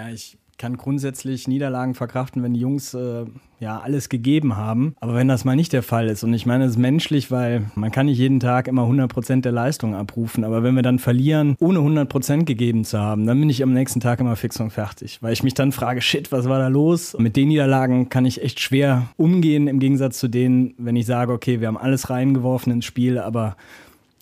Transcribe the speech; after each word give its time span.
Ja, 0.00 0.08
ich 0.08 0.38
kann 0.56 0.78
grundsätzlich 0.78 1.46
Niederlagen 1.46 1.94
verkraften, 1.94 2.42
wenn 2.42 2.54
die 2.54 2.60
Jungs 2.60 2.94
äh, 2.94 3.26
ja 3.58 3.80
alles 3.80 4.08
gegeben 4.08 4.56
haben. 4.56 4.94
Aber 4.98 5.14
wenn 5.14 5.28
das 5.28 5.44
mal 5.44 5.56
nicht 5.56 5.74
der 5.74 5.82
Fall 5.82 6.08
ist, 6.08 6.24
und 6.24 6.32
ich 6.32 6.46
meine, 6.46 6.64
es 6.64 6.72
ist 6.72 6.78
menschlich, 6.78 7.30
weil 7.30 7.66
man 7.74 7.90
kann 7.90 8.06
nicht 8.06 8.16
jeden 8.16 8.40
Tag 8.40 8.66
immer 8.66 8.84
100% 8.84 9.42
der 9.42 9.52
Leistung 9.52 9.94
abrufen. 9.94 10.42
Aber 10.42 10.62
wenn 10.62 10.74
wir 10.74 10.82
dann 10.82 10.98
verlieren, 10.98 11.54
ohne 11.60 11.80
100% 11.80 12.44
gegeben 12.44 12.84
zu 12.84 12.98
haben, 12.98 13.26
dann 13.26 13.38
bin 13.40 13.50
ich 13.50 13.62
am 13.62 13.74
nächsten 13.74 14.00
Tag 14.00 14.20
immer 14.20 14.36
fix 14.36 14.58
und 14.58 14.70
fertig. 14.70 15.18
Weil 15.20 15.34
ich 15.34 15.42
mich 15.42 15.52
dann 15.52 15.70
frage, 15.70 16.00
shit, 16.00 16.32
was 16.32 16.48
war 16.48 16.58
da 16.58 16.68
los? 16.68 17.14
Mit 17.18 17.36
den 17.36 17.48
Niederlagen 17.48 18.08
kann 18.08 18.24
ich 18.24 18.42
echt 18.42 18.58
schwer 18.58 19.08
umgehen, 19.18 19.68
im 19.68 19.80
Gegensatz 19.80 20.18
zu 20.18 20.28
denen, 20.28 20.72
wenn 20.78 20.96
ich 20.96 21.04
sage, 21.04 21.30
okay, 21.30 21.60
wir 21.60 21.68
haben 21.68 21.76
alles 21.76 22.08
reingeworfen 22.08 22.72
ins 22.72 22.86
Spiel, 22.86 23.18
aber 23.18 23.54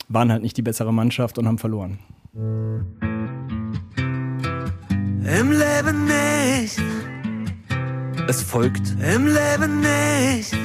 waren 0.08 0.32
halt 0.32 0.42
nicht 0.42 0.56
die 0.56 0.62
bessere 0.62 0.92
Mannschaft 0.92 1.38
und 1.38 1.46
haben 1.46 1.58
verloren. 1.58 2.00
Im 5.28 5.52
Leben 5.52 6.06
nicht. 6.06 6.80
Es 8.28 8.42
folgt 8.42 8.94
Im 9.14 9.26
Leben 9.26 9.80
nicht. 9.80 10.56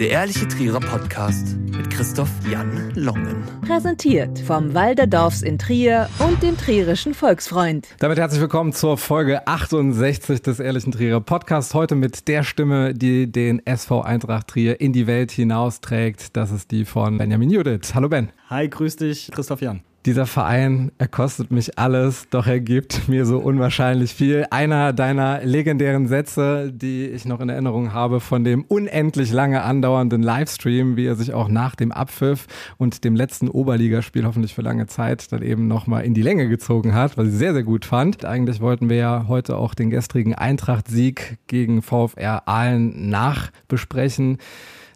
der 0.00 0.08
Ehrliche 0.08 0.48
Trierer 0.48 0.80
Podcast 0.80 1.54
mit 1.58 1.90
Christoph 1.90 2.30
Jan 2.50 2.92
Longen. 2.94 3.44
Präsentiert 3.66 4.38
vom 4.38 4.72
Walderdorfs 4.72 5.42
in 5.42 5.58
Trier 5.58 6.08
und 6.18 6.42
dem 6.42 6.56
Trierischen 6.56 7.12
Volksfreund. 7.12 7.88
Damit 7.98 8.18
herzlich 8.18 8.40
willkommen 8.40 8.72
zur 8.72 8.96
Folge 8.96 9.46
68 9.46 10.40
des 10.40 10.60
Ehrlichen 10.60 10.92
Trierer 10.92 11.20
Podcasts. 11.20 11.74
Heute 11.74 11.94
mit 11.94 12.26
der 12.26 12.42
Stimme, 12.42 12.94
die 12.94 13.30
den 13.30 13.66
SV 13.66 14.00
Eintracht 14.00 14.48
Trier 14.48 14.80
in 14.80 14.94
die 14.94 15.06
Welt 15.06 15.30
hinausträgt. 15.30 16.38
Das 16.38 16.52
ist 16.52 16.70
die 16.70 16.86
von 16.86 17.18
Benjamin 17.18 17.50
Judith. 17.50 17.94
Hallo 17.94 18.08
Ben. 18.08 18.30
Hi, 18.48 18.66
grüß 18.66 18.96
dich, 18.96 19.30
Christoph 19.30 19.60
Jan. 19.60 19.82
Dieser 20.06 20.26
Verein, 20.26 20.92
er 20.98 21.08
kostet 21.08 21.50
mich 21.50 21.80
alles, 21.80 22.28
doch 22.30 22.46
er 22.46 22.60
gibt 22.60 23.08
mir 23.08 23.26
so 23.26 23.38
unwahrscheinlich 23.38 24.14
viel. 24.14 24.46
Einer 24.50 24.92
deiner 24.92 25.44
legendären 25.44 26.06
Sätze, 26.06 26.72
die 26.72 27.06
ich 27.06 27.24
noch 27.24 27.40
in 27.40 27.48
Erinnerung 27.48 27.92
habe, 27.92 28.20
von 28.20 28.44
dem 28.44 28.62
unendlich 28.62 29.32
lange 29.32 29.62
andauernden 29.62 30.22
Livestream, 30.22 30.96
wie 30.96 31.06
er 31.06 31.16
sich 31.16 31.34
auch 31.34 31.48
nach 31.48 31.74
dem 31.74 31.90
Abpfiff 31.90 32.46
und 32.78 33.02
dem 33.02 33.16
letzten 33.16 33.48
Oberligaspiel 33.48 34.24
hoffentlich 34.24 34.54
für 34.54 34.62
lange 34.62 34.86
Zeit 34.86 35.32
dann 35.32 35.42
eben 35.42 35.66
nochmal 35.66 36.04
in 36.04 36.14
die 36.14 36.22
Länge 36.22 36.48
gezogen 36.48 36.94
hat, 36.94 37.18
was 37.18 37.26
ich 37.26 37.34
sehr, 37.34 37.52
sehr 37.52 37.64
gut 37.64 37.84
fand. 37.84 38.24
Eigentlich 38.24 38.60
wollten 38.60 38.88
wir 38.88 38.98
ja 38.98 39.24
heute 39.26 39.56
auch 39.56 39.74
den 39.74 39.90
gestrigen 39.90 40.36
Eintracht-Sieg 40.36 41.38
gegen 41.48 41.82
VfR 41.82 42.46
Aalen 42.46 43.10
nachbesprechen. 43.10 44.38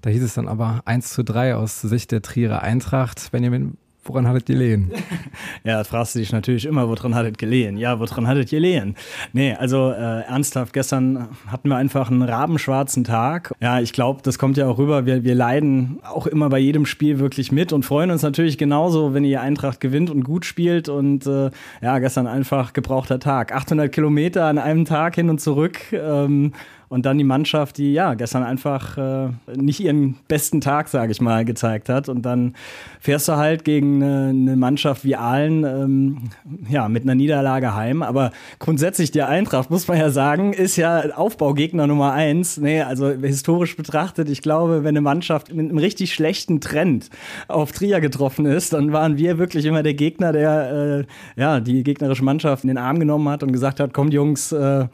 Da 0.03 0.09
hieß 0.09 0.23
es 0.23 0.35
dann 0.35 0.49
aber 0.49 0.81
1 0.87 1.11
zu 1.11 1.25
3 1.25 1.57
aus 1.57 1.81
Sicht 1.83 2.11
der 2.11 2.23
Trierer 2.23 2.63
Eintracht. 2.63 3.33
Benjamin, 3.33 3.77
Woran 4.05 4.27
hattet 4.27 4.49
ihr 4.49 4.57
lehen? 4.57 4.91
Ja, 5.63 5.79
das 5.79 5.89
fragst 5.89 6.15
du 6.15 6.21
dich 6.21 6.33
natürlich 6.33 6.65
immer, 6.65 6.89
woran 6.89 7.15
hattet 7.15 7.37
gelehen? 7.37 7.77
Ja, 7.77 8.01
woran 8.01 8.27
hattet 8.27 8.51
ihr 8.51 8.61
lehen? 8.61 8.95
Nee, 9.35 9.53
also 9.55 9.91
äh, 9.91 10.23
ernsthaft, 10.23 10.73
gestern 10.73 11.29
hatten 11.47 11.69
wir 11.69 11.77
einfach 11.77 12.11
einen 12.11 12.23
rabenschwarzen 12.23 13.05
Tag. 13.05 13.53
Ja, 13.61 13.79
ich 13.79 13.93
glaube, 13.93 14.21
das 14.23 14.39
kommt 14.39 14.57
ja 14.57 14.67
auch 14.67 14.79
rüber. 14.79 15.05
Wir, 15.05 15.23
wir 15.23 15.35
leiden 15.35 15.99
auch 16.03 16.27
immer 16.27 16.49
bei 16.49 16.59
jedem 16.59 16.87
Spiel 16.87 17.19
wirklich 17.19 17.53
mit 17.53 17.75
und 17.75 17.85
freuen 17.85 18.11
uns 18.11 18.23
natürlich 18.23 18.57
genauso, 18.57 19.13
wenn 19.13 19.25
ihr 19.25 19.43
Eintracht 19.43 19.81
gewinnt 19.81 20.09
und 20.09 20.25
gut 20.25 20.47
spielt. 20.47 20.89
Und 20.89 21.27
äh, 21.27 21.51
ja, 21.83 21.99
gestern 21.99 22.27
einfach 22.27 22.73
gebrauchter 22.73 23.19
Tag. 23.19 23.53
800 23.55 23.93
Kilometer 23.93 24.47
an 24.47 24.57
einem 24.57 24.87
Tag 24.87 25.17
hin 25.17 25.29
und 25.29 25.41
zurück. 25.41 25.93
Ähm, 25.93 26.53
und 26.91 27.07
dann 27.07 27.19
die 27.19 27.25
Mannschaft, 27.25 27.79
die 27.79 27.93
ja 27.93 28.15
gestern 28.15 28.43
einfach 28.43 28.99
äh, 28.99 29.29
nicht 29.55 29.79
ihren 29.79 30.17
besten 30.27 30.61
Tag, 30.61 30.89
sage 30.89 31.13
ich 31.13 31.21
mal, 31.21 31.45
gezeigt 31.45 31.89
hat. 31.89 32.09
Und 32.09 32.23
dann 32.23 32.55
fährst 32.99 33.29
du 33.29 33.37
halt 33.37 33.65
gegen 33.65 34.03
eine, 34.03 34.29
eine 34.31 34.57
Mannschaft 34.57 35.05
wie 35.05 35.15
Aalen 35.15 35.63
ähm, 35.63 36.19
ja, 36.69 36.89
mit 36.89 37.05
einer 37.05 37.15
Niederlage 37.15 37.77
heim. 37.77 38.03
Aber 38.03 38.33
grundsätzlich 38.59 39.13
die 39.13 39.23
Eintracht, 39.23 39.71
muss 39.71 39.87
man 39.87 39.99
ja 39.99 40.11
sagen, 40.11 40.53
ist 40.53 40.75
ja 40.75 41.01
Aufbaugegner 41.15 41.87
Nummer 41.87 42.13
eins. 42.13 42.57
Nee, 42.57 42.83
also 42.83 43.09
historisch 43.11 43.77
betrachtet, 43.77 44.29
ich 44.29 44.43
glaube, 44.43 44.83
wenn 44.83 44.89
eine 44.89 45.01
Mannschaft 45.01 45.55
mit 45.55 45.69
einem 45.69 45.79
richtig 45.79 46.13
schlechten 46.13 46.61
Trend 46.61 47.09
auf 47.47 47.71
Trier 47.71 48.01
getroffen 48.01 48.47
ist, 48.47 48.73
dann 48.73 48.93
waren 48.93 49.17
wir 49.17 49.39
wirklich 49.39 49.65
immer 49.65 49.85
der 49.85 49.95
Gegner, 49.95 50.33
der 50.33 51.07
äh, 51.37 51.41
ja, 51.41 51.61
die 51.61 51.85
gegnerische 51.85 52.25
Mannschaft 52.25 52.65
in 52.65 52.69
den 52.69 52.79
Arm 52.79 52.99
genommen 52.99 53.29
hat 53.29 53.45
und 53.45 53.53
gesagt 53.53 53.79
hat, 53.79 53.95
kommt 53.95 54.13
Jungs, 54.13 54.51
äh, 54.51 54.87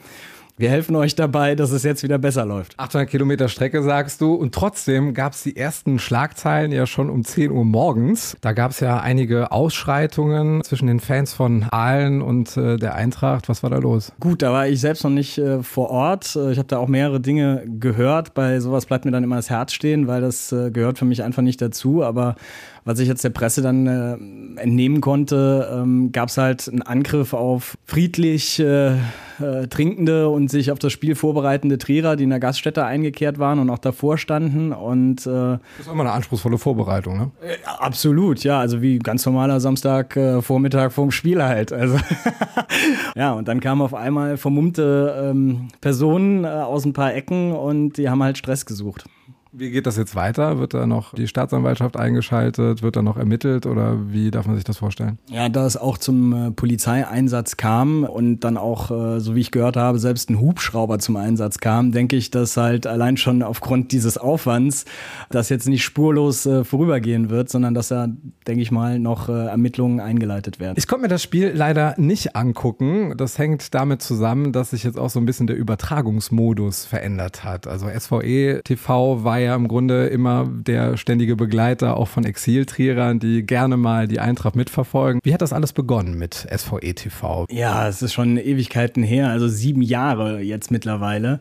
wir 0.59 0.71
helfen 0.71 0.97
euch 0.97 1.15
dabei, 1.15 1.55
dass 1.55 1.71
es 1.71 1.83
jetzt 1.83 2.03
wieder 2.03 2.17
besser 2.17 2.47
läuft. 2.47 2.79
800 2.79 3.11
Kilometer 3.11 3.49
Strecke 3.49 3.83
sagst 3.83 4.23
du 4.23 4.35
und 4.35 4.55
trotzdem 4.55 5.13
gab 5.13 5.35
es 5.35 5.43
die 5.43 5.55
ersten 5.55 5.99
Schlagzeilen 5.99 6.73
ja 6.73 6.87
schon 6.87 7.11
um 7.11 7.25
10 7.25 7.51
Uhr 7.51 7.65
morgens. 7.67 8.39
Da 8.41 8.53
gab 8.55 8.71
es 8.71 8.81
ja 8.81 8.99
einige 8.99 9.53
Ausschreitungen 9.53 10.65
zwischen 10.65 10.87
den 10.87 11.01
Fans 11.01 11.35
von 11.35 11.67
Aalen 11.71 12.23
und 12.23 12.57
äh, 12.57 12.79
der 12.79 12.95
Eintracht. 12.95 13.51
Was 13.51 13.63
war 13.63 13.69
da 13.69 13.77
los? 13.77 14.13
Gut, 14.19 14.41
da 14.41 14.51
war 14.51 14.67
ich 14.67 14.81
selbst 14.81 15.05
noch 15.05 15.11
nicht 15.11 15.37
äh, 15.37 15.63
vor 15.63 15.91
Ort. 15.91 16.35
Äh, 16.37 16.53
ich 16.53 16.59
habe 16.59 16.69
da 16.69 16.79
auch 16.79 16.89
mehrere 16.89 17.21
Dinge 17.21 17.63
gehört. 17.67 18.33
Bei 18.33 18.59
sowas 18.61 18.87
bleibt 18.87 19.05
mir 19.05 19.11
dann 19.11 19.25
immer 19.25 19.37
das 19.37 19.51
Herz 19.51 19.75
stehen, 19.75 20.07
weil 20.07 20.23
das 20.23 20.53
äh, 20.53 20.71
gehört 20.71 20.99
für 20.99 21.05
mich 21.05 21.23
einfach 21.23 21.43
nicht 21.43 21.61
dazu. 21.61 22.03
Aber 22.03 22.35
was 22.87 23.01
ich 23.01 23.09
jetzt 23.09 23.25
der 23.25 23.31
Presse 23.31 23.63
dann 23.63 23.87
äh, 23.87 24.61
entnehmen 24.61 25.01
konnte, 25.01 25.69
ähm, 25.73 26.13
gab 26.13 26.29
es 26.29 26.39
halt 26.39 26.69
einen 26.69 26.83
Angriff 26.83 27.35
auf 27.35 27.77
friedlich 27.85 28.61
äh, 28.61 28.93
äh, 29.41 29.67
trinkende 29.69 30.29
und 30.29 30.51
sich 30.51 30.71
auf 30.71 30.79
das 30.79 30.93
Spiel 30.93 31.17
vorbereitende 31.17 31.79
Trierer, 31.79 32.15
die 32.15 32.23
in 32.23 32.31
der 32.31 32.39
Gaststätte 32.39 32.85
eingekehrt 32.85 33.41
waren 33.41 33.59
und 33.59 33.71
auch 33.71 33.79
davor 33.79 34.19
standen. 34.19 34.73
Und, 34.73 35.27
äh, 35.27 35.31
das 35.31 35.61
ist 35.81 35.89
immer 35.89 36.05
eine 36.05 36.13
anspruchsvolle 36.13 36.59
Vorbereitung, 36.59 37.19
ne? 37.19 37.31
Äh, 37.43 37.57
absolut, 37.67 38.45
ja. 38.45 38.61
Also 38.61 38.81
wie 38.81 39.01
ganz 39.01 39.27
normaler 39.27 39.59
Samstag 39.59 40.17
äh, 40.17 40.41
Vormittag 40.41 40.93
vorm 40.93 41.11
Spiel 41.11 41.43
halt. 41.43 41.73
Also 41.73 41.99
ja, 43.17 43.33
und 43.33 43.49
dann 43.49 43.59
kamen 43.59 43.83
auf 43.83 43.95
einmal 43.95 44.37
vermummte 44.37 45.31
ähm, 45.31 45.69
Personen 45.81 46.45
äh, 46.45 46.47
aus 46.47 46.85
ein 46.85 46.93
paar 46.93 47.15
Ecken 47.15 47.53
und 47.53 47.97
die 47.97 48.09
haben 48.09 48.23
halt 48.23 48.39
Stress 48.39 48.65
gesucht. 48.65 49.07
Wie 49.59 49.71
geht 49.71 49.87
das 49.87 49.97
jetzt 49.97 50.15
weiter? 50.15 50.59
Wird 50.59 50.75
da 50.75 50.87
noch 50.87 51.15
die 51.15 51.27
Staatsanwaltschaft 51.27 51.97
eingeschaltet? 51.97 52.83
Wird 52.83 52.95
da 52.95 53.01
noch 53.01 53.17
ermittelt 53.17 53.65
oder 53.65 54.13
wie 54.13 54.31
darf 54.31 54.47
man 54.47 54.55
sich 54.55 54.65
das 54.65 54.77
vorstellen? 54.77 55.19
Ja, 55.31 55.49
da 55.49 55.65
es 55.65 55.79
auch 55.79 55.97
zum 55.97 56.49
äh, 56.49 56.51
Polizeieinsatz 56.51 57.57
kam 57.57 58.05
und 58.05 58.41
dann 58.41 58.59
auch, 58.59 58.91
äh, 58.91 59.19
so 59.19 59.35
wie 59.35 59.41
ich 59.41 59.53
gehört 59.53 59.79
habe, 59.79 59.99
selbst 59.99 60.29
ein 60.29 60.41
Hubschrauber 60.41 60.99
zum 60.99 61.17
Einsatz 61.17 61.57
kam, 61.57 61.91
denke 61.91 62.17
ich, 62.17 62.31
dass 62.31 62.59
halt 62.59 62.87
allein 62.87 63.17
schon 63.17 63.43
aufgrund 63.43 63.93
dieses 63.93 64.19
Aufwands 64.19 64.85
das 65.31 65.49
jetzt 65.49 65.67
nicht 65.67 65.85
spurlos 65.85 66.45
äh, 66.45 66.63
vorübergehen 66.63 67.31
wird, 67.31 67.49
sondern 67.49 67.73
dass 67.73 67.89
da, 67.89 68.09
denke 68.47 68.61
ich 68.61 68.71
mal, 68.71 68.99
noch 68.99 69.31
Ermittlungen 69.31 70.01
eingeleitet 70.01 70.61
werden. 70.61 70.75
Ich 70.77 70.87
konnte 70.87 71.03
mir 71.03 71.09
das 71.09 71.23
Spiel 71.23 71.53
leider 71.55 71.95
nicht 71.97 72.37
angucken. 72.37 73.15
Das 73.17 73.39
hängt 73.39 73.75
damit 73.75 74.03
zusammen, 74.03 74.53
dass 74.53 74.71
sich 74.71 74.85
jetzt 74.85 74.99
auch 74.99 75.09
so 75.09 75.19
ein 75.19 75.25
bisschen 75.25 75.47
der 75.47 75.57
Übertragungsmodus 75.57 76.85
verändert 76.85 77.43
hat. 77.43 77.67
Also 77.67 77.87
SVE 77.89 78.61
TV 78.63 79.25
war 79.25 79.39
ja 79.39 79.46
im 79.55 79.69
Grunde 79.69 80.07
immer 80.07 80.49
der 80.49 80.97
ständige 80.97 81.37
Begleiter 81.37 81.97
auch 81.97 82.09
von 82.09 82.25
Exiltrierern, 82.25 83.19
die 83.19 83.45
gerne 83.45 83.77
mal 83.77 84.09
die 84.09 84.21
Eintracht 84.21 84.57
mitverfolgen. 84.57 85.21
Wie 85.23 85.33
hat 85.35 85.43
das 85.43 85.53
alles 85.53 85.73
begonnen 85.73 86.19
mit 86.19 86.47
SVE 86.55 86.95
TV? 86.95 87.47
Ja, 87.51 87.89
es 87.89 88.03
ist 88.03 88.13
schon 88.13 88.37
Ewigkeiten 88.37 89.03
her, 89.03 89.29
also 89.29 89.49
sieben 89.49 89.83
Jahre 89.83 90.41
jetzt 90.41 90.71
mittlerweile. 90.71 91.41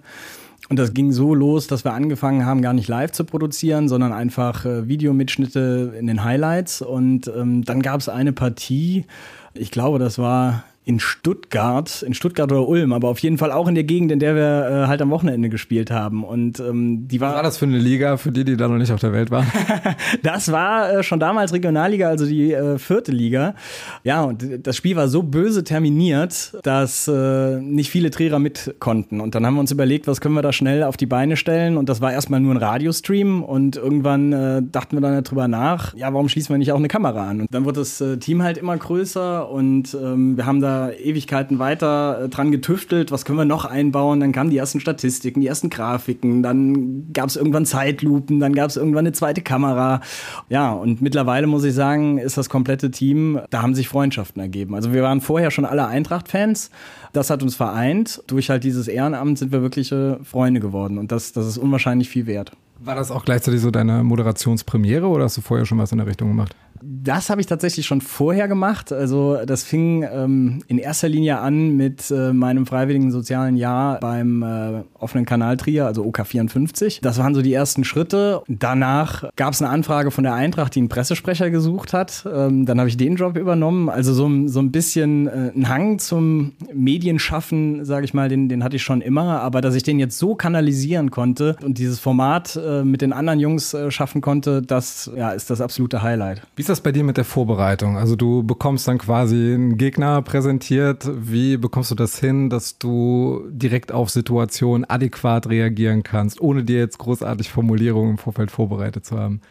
Und 0.67 0.79
das 0.79 0.93
ging 0.93 1.11
so 1.11 1.35
los, 1.35 1.67
dass 1.67 1.85
wir 1.85 1.93
angefangen 1.93 2.45
haben, 2.45 2.61
gar 2.61 2.73
nicht 2.73 2.87
live 2.87 3.11
zu 3.11 3.23
produzieren, 3.23 3.87
sondern 3.87 4.11
einfach 4.13 4.65
äh, 4.65 4.87
Videomitschnitte 4.87 5.93
in 5.97 6.07
den 6.07 6.23
Highlights. 6.23 6.81
Und 6.81 7.27
ähm, 7.27 7.63
dann 7.63 7.81
gab 7.81 7.99
es 7.99 8.09
eine 8.09 8.33
Partie, 8.33 9.05
ich 9.53 9.69
glaube, 9.69 9.99
das 9.99 10.17
war 10.17 10.63
in 10.85 10.99
Stuttgart, 10.99 12.03
in 12.03 12.13
Stuttgart 12.13 12.51
oder 12.51 12.67
Ulm, 12.67 12.93
aber 12.93 13.09
auf 13.09 13.17
jeden 13.17 13.39
Fall 13.39 13.51
auch 13.51 13.67
in 13.67 13.73
der 13.73 13.83
Gegend, 13.83 14.11
in 14.11 14.19
der 14.19 14.35
wir 14.35 14.83
äh, 14.83 14.87
halt 14.87 15.01
am 15.01 15.09
Wochenende 15.09 15.49
gespielt 15.49 15.89
haben. 15.89 16.23
Und 16.23 16.59
ähm, 16.59 17.07
die 17.07 17.19
war. 17.19 17.29
Was 17.29 17.35
war 17.37 17.43
das 17.43 17.57
für 17.57 17.65
eine 17.65 17.79
Liga 17.79 18.17
für 18.17 18.31
die, 18.31 18.45
die 18.45 18.55
da 18.55 18.67
noch 18.67 18.77
nicht 18.77 18.91
auf 18.91 18.99
der 18.99 19.11
Welt 19.11 19.31
waren? 19.31 19.47
das 20.23 20.51
war 20.51 20.99
äh, 20.99 21.03
schon 21.03 21.19
damals 21.19 21.53
Regionalliga, 21.53 22.07
also 22.07 22.27
die 22.27 22.53
äh, 22.53 22.77
vierte 22.77 23.11
Liga. 23.11 23.55
Ja, 24.03 24.23
und 24.23 24.45
das 24.61 24.75
Spiel 24.75 24.95
war 24.95 25.07
so 25.07 25.23
böse 25.23 25.63
terminiert, 25.63 26.55
dass 26.61 27.07
äh, 27.07 27.59
nicht 27.59 27.89
viele 27.89 28.11
Trierer 28.11 28.37
mit 28.37 28.75
konnten. 28.77 29.21
Und 29.21 29.33
dann 29.33 29.43
haben 29.43 29.55
wir 29.55 29.61
uns 29.61 29.71
überlegt, 29.71 30.05
was 30.05 30.21
können 30.21 30.35
wir 30.35 30.43
da 30.43 30.53
schnell 30.53 30.83
auf 30.83 30.97
die 30.97 31.07
Beine 31.07 31.35
stellen. 31.35 31.77
Und 31.77 31.89
das 31.89 31.99
war 31.99 32.13
erstmal 32.13 32.41
nur 32.41 32.53
ein 32.53 32.57
Radiostream. 32.57 33.43
Und 33.43 33.75
irgendwann 33.75 34.33
äh, 34.33 34.61
dachten 34.61 34.97
wir 34.97 35.01
dann 35.01 35.23
darüber 35.23 35.47
nach, 35.47 35.95
ja, 35.95 36.13
warum 36.13 36.29
schließen 36.29 36.53
wir 36.53 36.59
nicht 36.59 36.71
auch 36.71 36.77
eine 36.77 36.89
Kamera 36.89 37.27
an? 37.27 37.41
Und 37.41 37.47
dann 37.51 37.65
wurde 37.65 37.79
das 37.79 37.99
äh, 38.01 38.17
Team 38.17 38.43
halt 38.43 38.59
immer 38.59 38.77
größer 38.77 39.49
und 39.49 39.97
ähm, 39.99 40.37
wir 40.37 40.45
haben 40.45 40.61
da 40.61 40.74
Ewigkeiten 40.99 41.59
weiter 41.59 42.23
äh, 42.23 42.29
dran 42.29 42.51
getüftelt, 42.51 43.11
was 43.11 43.25
können 43.25 43.37
wir 43.37 43.45
noch 43.45 43.65
einbauen. 43.65 44.19
Dann 44.19 44.31
kamen 44.31 44.49
die 44.49 44.57
ersten 44.57 44.79
Statistiken, 44.79 45.41
die 45.41 45.47
ersten 45.47 45.69
Grafiken, 45.69 46.43
dann 46.43 47.11
gab 47.13 47.29
es 47.29 47.35
irgendwann 47.35 47.65
Zeitlupen, 47.65 48.39
dann 48.39 48.53
gab 48.53 48.69
es 48.69 48.77
irgendwann 48.77 49.05
eine 49.05 49.13
zweite 49.13 49.41
Kamera. 49.41 50.01
Ja, 50.49 50.71
und 50.71 51.01
mittlerweile 51.01 51.47
muss 51.47 51.63
ich 51.63 51.73
sagen, 51.73 52.17
ist 52.17 52.37
das 52.37 52.49
komplette 52.49 52.91
Team, 52.91 53.39
da 53.49 53.61
haben 53.61 53.75
sich 53.75 53.87
Freundschaften 53.87 54.41
ergeben. 54.41 54.75
Also 54.75 54.93
wir 54.93 55.03
waren 55.03 55.21
vorher 55.21 55.51
schon 55.51 55.65
alle 55.65 55.87
Eintracht-Fans. 55.87 56.69
Das 57.13 57.29
hat 57.29 57.43
uns 57.43 57.55
vereint. 57.55 58.21
Durch 58.27 58.49
halt 58.49 58.63
dieses 58.63 58.87
Ehrenamt 58.87 59.39
sind 59.39 59.51
wir 59.51 59.61
wirkliche 59.61 60.19
Freunde 60.23 60.59
geworden. 60.59 60.97
Und 60.97 61.11
das, 61.11 61.31
das 61.31 61.47
ist 61.47 61.57
unwahrscheinlich 61.57 62.09
viel 62.09 62.27
wert. 62.27 62.51
War 62.79 62.95
das 62.95 63.09
auch 63.09 63.23
gleichzeitig 63.23 63.61
so 63.61 63.71
deine 63.71 64.03
Moderationspremiere 64.03 65.07
oder 65.07 65.23
hast 65.23 65.37
du 65.37 65.41
vorher 65.41 65.65
schon 65.65 65.77
was 65.77 65.91
in 65.91 65.97
der 65.97 66.07
Richtung 66.07 66.27
gemacht? 66.27 66.55
Das 66.87 67.31
habe 67.31 67.41
ich 67.41 67.47
tatsächlich 67.47 67.85
schon 67.85 68.01
vorher 68.01 68.47
gemacht. 68.47 68.91
Also 68.91 69.43
das 69.45 69.63
fing 69.63 70.03
ähm, 70.03 70.61
in 70.67 70.77
erster 70.77 71.09
Linie 71.09 71.39
an 71.39 71.75
mit 71.75 72.11
äh, 72.11 72.31
meinem 72.31 72.67
freiwilligen 72.67 73.11
sozialen 73.11 73.57
Jahr 73.57 73.99
beim 73.99 74.43
äh, 74.43 74.83
offenen 74.99 75.25
Kanal 75.25 75.57
Trier, 75.57 75.87
also 75.87 76.03
OK54. 76.03 76.99
Das 77.01 77.17
waren 77.17 77.33
so 77.33 77.41
die 77.41 77.53
ersten 77.53 77.83
Schritte. 77.83 78.43
Danach 78.47 79.25
gab 79.35 79.53
es 79.53 79.61
eine 79.61 79.71
Anfrage 79.71 80.11
von 80.11 80.23
der 80.23 80.35
Eintracht, 80.35 80.75
die 80.75 80.79
einen 80.79 80.89
Pressesprecher 80.89 81.49
gesucht 81.49 81.93
hat. 81.93 82.27
Ähm, 82.31 82.65
dann 82.65 82.79
habe 82.79 82.89
ich 82.89 82.97
den 82.97 83.15
Job 83.15 83.35
übernommen. 83.35 83.89
Also 83.89 84.13
so, 84.13 84.29
so 84.47 84.59
ein 84.59 84.71
bisschen 84.71 85.27
äh, 85.27 85.51
ein 85.55 85.67
Hang 85.69 85.97
zum 85.97 86.53
Medienschaffen, 86.71 87.83
sage 87.83 88.05
ich 88.05 88.13
mal, 88.13 88.29
den, 88.29 88.47
den 88.47 88.63
hatte 88.63 88.75
ich 88.75 88.83
schon 88.83 89.01
immer. 89.01 89.41
Aber 89.41 89.61
dass 89.61 89.73
ich 89.73 89.83
den 89.83 89.97
jetzt 89.97 90.19
so 90.19 90.35
kanalisieren 90.35 91.09
konnte 91.09 91.55
und 91.63 91.79
dieses 91.79 91.99
Format 91.99 92.59
äh, 92.63 92.83
mit 92.83 93.01
den 93.01 93.11
anderen 93.11 93.39
Jungs 93.39 93.73
äh, 93.73 93.89
schaffen 93.89 94.21
konnte, 94.21 94.61
das 94.61 95.09
ja, 95.15 95.31
ist 95.31 95.49
das 95.49 95.61
absolute 95.61 96.03
Highlight. 96.03 96.41
Wie 96.55 96.61
ist 96.61 96.69
das 96.69 96.74
bei 96.83 96.91
dir 96.91 97.03
mit 97.03 97.17
der 97.17 97.25
Vorbereitung? 97.25 97.97
Also 97.97 98.15
du 98.15 98.43
bekommst 98.43 98.87
dann 98.87 98.97
quasi 98.97 99.53
einen 99.53 99.77
Gegner 99.77 100.21
präsentiert. 100.21 101.09
Wie 101.13 101.57
bekommst 101.57 101.91
du 101.91 101.95
das 101.95 102.19
hin, 102.19 102.49
dass 102.49 102.77
du 102.77 103.43
direkt 103.49 103.91
auf 103.91 104.09
Situationen 104.09 104.85
adäquat 104.85 105.47
reagieren 105.47 106.03
kannst, 106.03 106.41
ohne 106.41 106.63
dir 106.63 106.79
jetzt 106.79 106.97
großartig 106.97 107.49
Formulierungen 107.49 108.11
im 108.11 108.17
Vorfeld 108.17 108.51
vorbereitet 108.51 109.05
zu 109.05 109.17
haben? 109.19 109.41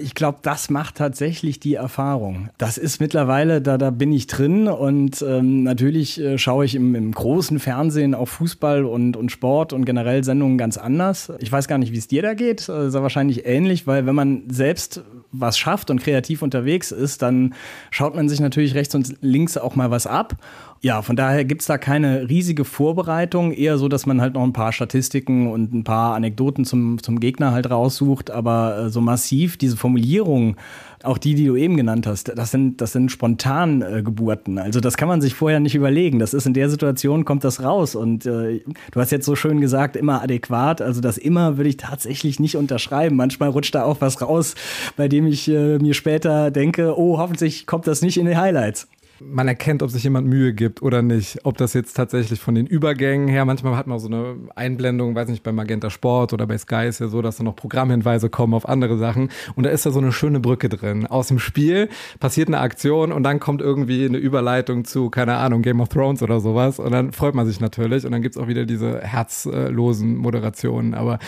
Ich 0.00 0.14
glaube, 0.14 0.38
das 0.42 0.70
macht 0.70 0.96
tatsächlich 0.96 1.58
die 1.58 1.74
Erfahrung. 1.74 2.50
Das 2.58 2.78
ist 2.78 3.00
mittlerweile, 3.00 3.60
da, 3.60 3.78
da 3.78 3.90
bin 3.90 4.12
ich 4.12 4.26
drin 4.26 4.68
und 4.68 5.22
ähm, 5.22 5.64
natürlich 5.64 6.20
äh, 6.20 6.38
schaue 6.38 6.64
ich 6.64 6.74
im, 6.74 6.94
im, 6.94 7.12
großen 7.12 7.58
Fernsehen 7.58 8.14
auf 8.14 8.30
Fußball 8.30 8.84
und, 8.84 9.16
und 9.16 9.32
Sport 9.32 9.72
und 9.72 9.84
generell 9.84 10.24
Sendungen 10.24 10.58
ganz 10.58 10.78
anders. 10.78 11.32
Ich 11.40 11.50
weiß 11.50 11.68
gar 11.68 11.78
nicht, 11.78 11.92
wie 11.92 11.98
es 11.98 12.06
dir 12.06 12.22
da 12.22 12.34
geht. 12.34 12.68
Das 12.68 12.88
ist 12.88 12.94
ja 12.94 13.02
wahrscheinlich 13.02 13.44
ähnlich, 13.44 13.86
weil 13.86 14.06
wenn 14.06 14.14
man 14.14 14.44
selbst 14.50 15.02
was 15.32 15.58
schafft 15.58 15.90
und 15.90 16.02
kreativ 16.02 16.42
unterwegs 16.42 16.92
ist, 16.92 17.22
dann 17.22 17.54
schaut 17.90 18.14
man 18.14 18.28
sich 18.28 18.40
natürlich 18.40 18.74
rechts 18.74 18.94
und 18.94 19.16
links 19.20 19.56
auch 19.56 19.74
mal 19.74 19.90
was 19.90 20.06
ab. 20.06 20.36
Ja, 20.84 21.00
von 21.00 21.14
daher 21.14 21.44
gibt 21.44 21.60
es 21.60 21.68
da 21.68 21.78
keine 21.78 22.28
riesige 22.28 22.64
Vorbereitung, 22.64 23.52
eher 23.52 23.78
so, 23.78 23.86
dass 23.86 24.04
man 24.04 24.20
halt 24.20 24.34
noch 24.34 24.42
ein 24.42 24.52
paar 24.52 24.72
Statistiken 24.72 25.46
und 25.46 25.72
ein 25.72 25.84
paar 25.84 26.16
Anekdoten 26.16 26.64
zum, 26.64 27.00
zum 27.00 27.20
Gegner 27.20 27.52
halt 27.52 27.70
raussucht, 27.70 28.32
aber 28.32 28.86
äh, 28.86 28.90
so 28.90 29.00
massiv 29.00 29.56
diese 29.56 29.76
Formulierung, 29.76 30.56
auch 31.04 31.18
die, 31.18 31.36
die 31.36 31.46
du 31.46 31.54
eben 31.54 31.76
genannt 31.76 32.08
hast, 32.08 32.36
das 32.36 32.50
sind, 32.50 32.80
das 32.80 32.90
sind 32.90 33.12
spontan 33.12 33.80
äh, 33.80 34.02
Geburten. 34.02 34.58
Also 34.58 34.80
das 34.80 34.96
kann 34.96 35.06
man 35.06 35.20
sich 35.20 35.34
vorher 35.34 35.60
nicht 35.60 35.76
überlegen. 35.76 36.18
Das 36.18 36.34
ist 36.34 36.48
in 36.48 36.54
der 36.54 36.68
Situation, 36.68 37.24
kommt 37.24 37.44
das 37.44 37.62
raus. 37.62 37.94
Und 37.94 38.26
äh, 38.26 38.60
du 38.90 39.00
hast 39.00 39.12
jetzt 39.12 39.26
so 39.26 39.36
schön 39.36 39.60
gesagt, 39.60 39.94
immer 39.94 40.20
adäquat. 40.20 40.82
Also 40.82 41.00
das 41.00 41.16
immer 41.16 41.58
würde 41.58 41.70
ich 41.70 41.76
tatsächlich 41.76 42.40
nicht 42.40 42.56
unterschreiben. 42.56 43.14
Manchmal 43.14 43.50
rutscht 43.50 43.76
da 43.76 43.84
auch 43.84 44.00
was 44.00 44.20
raus, 44.20 44.56
bei 44.96 45.06
dem 45.06 45.28
ich 45.28 45.46
äh, 45.46 45.78
mir 45.78 45.94
später 45.94 46.50
denke, 46.50 46.98
oh, 46.98 47.18
hoffentlich 47.18 47.68
kommt 47.68 47.86
das 47.86 48.02
nicht 48.02 48.16
in 48.16 48.26
die 48.26 48.36
Highlights 48.36 48.88
man 49.30 49.48
erkennt, 49.48 49.82
ob 49.82 49.90
sich 49.90 50.04
jemand 50.04 50.26
Mühe 50.26 50.52
gibt 50.52 50.82
oder 50.82 51.02
nicht. 51.02 51.40
Ob 51.44 51.56
das 51.56 51.74
jetzt 51.74 51.94
tatsächlich 51.94 52.40
von 52.40 52.54
den 52.54 52.66
Übergängen 52.66 53.28
her, 53.28 53.44
manchmal 53.44 53.76
hat 53.76 53.86
man 53.86 53.98
so 53.98 54.08
eine 54.08 54.36
Einblendung, 54.54 55.14
weiß 55.14 55.28
nicht, 55.28 55.42
bei 55.42 55.52
Magenta 55.52 55.90
Sport 55.90 56.32
oder 56.32 56.46
bei 56.46 56.58
Sky 56.58 56.86
ist 56.86 57.00
ja 57.00 57.08
so, 57.08 57.22
dass 57.22 57.36
da 57.36 57.44
noch 57.44 57.56
Programmhinweise 57.56 58.30
kommen 58.30 58.54
auf 58.54 58.68
andere 58.68 58.98
Sachen. 58.98 59.30
Und 59.54 59.64
da 59.64 59.70
ist 59.70 59.86
da 59.86 59.90
so 59.90 60.00
eine 60.00 60.12
schöne 60.12 60.40
Brücke 60.40 60.68
drin. 60.68 61.06
Aus 61.06 61.28
dem 61.28 61.38
Spiel 61.38 61.88
passiert 62.20 62.48
eine 62.48 62.58
Aktion 62.58 63.12
und 63.12 63.22
dann 63.22 63.40
kommt 63.40 63.60
irgendwie 63.60 64.04
eine 64.04 64.18
Überleitung 64.18 64.84
zu, 64.84 65.10
keine 65.10 65.36
Ahnung, 65.36 65.62
Game 65.62 65.80
of 65.80 65.88
Thrones 65.88 66.22
oder 66.22 66.40
sowas. 66.40 66.78
Und 66.78 66.92
dann 66.92 67.12
freut 67.12 67.34
man 67.34 67.46
sich 67.46 67.60
natürlich. 67.60 68.04
Und 68.04 68.12
dann 68.12 68.22
gibt's 68.22 68.38
auch 68.38 68.48
wieder 68.48 68.64
diese 68.64 69.00
herzlosen 69.00 70.16
Moderationen. 70.16 70.94
Aber 70.94 71.18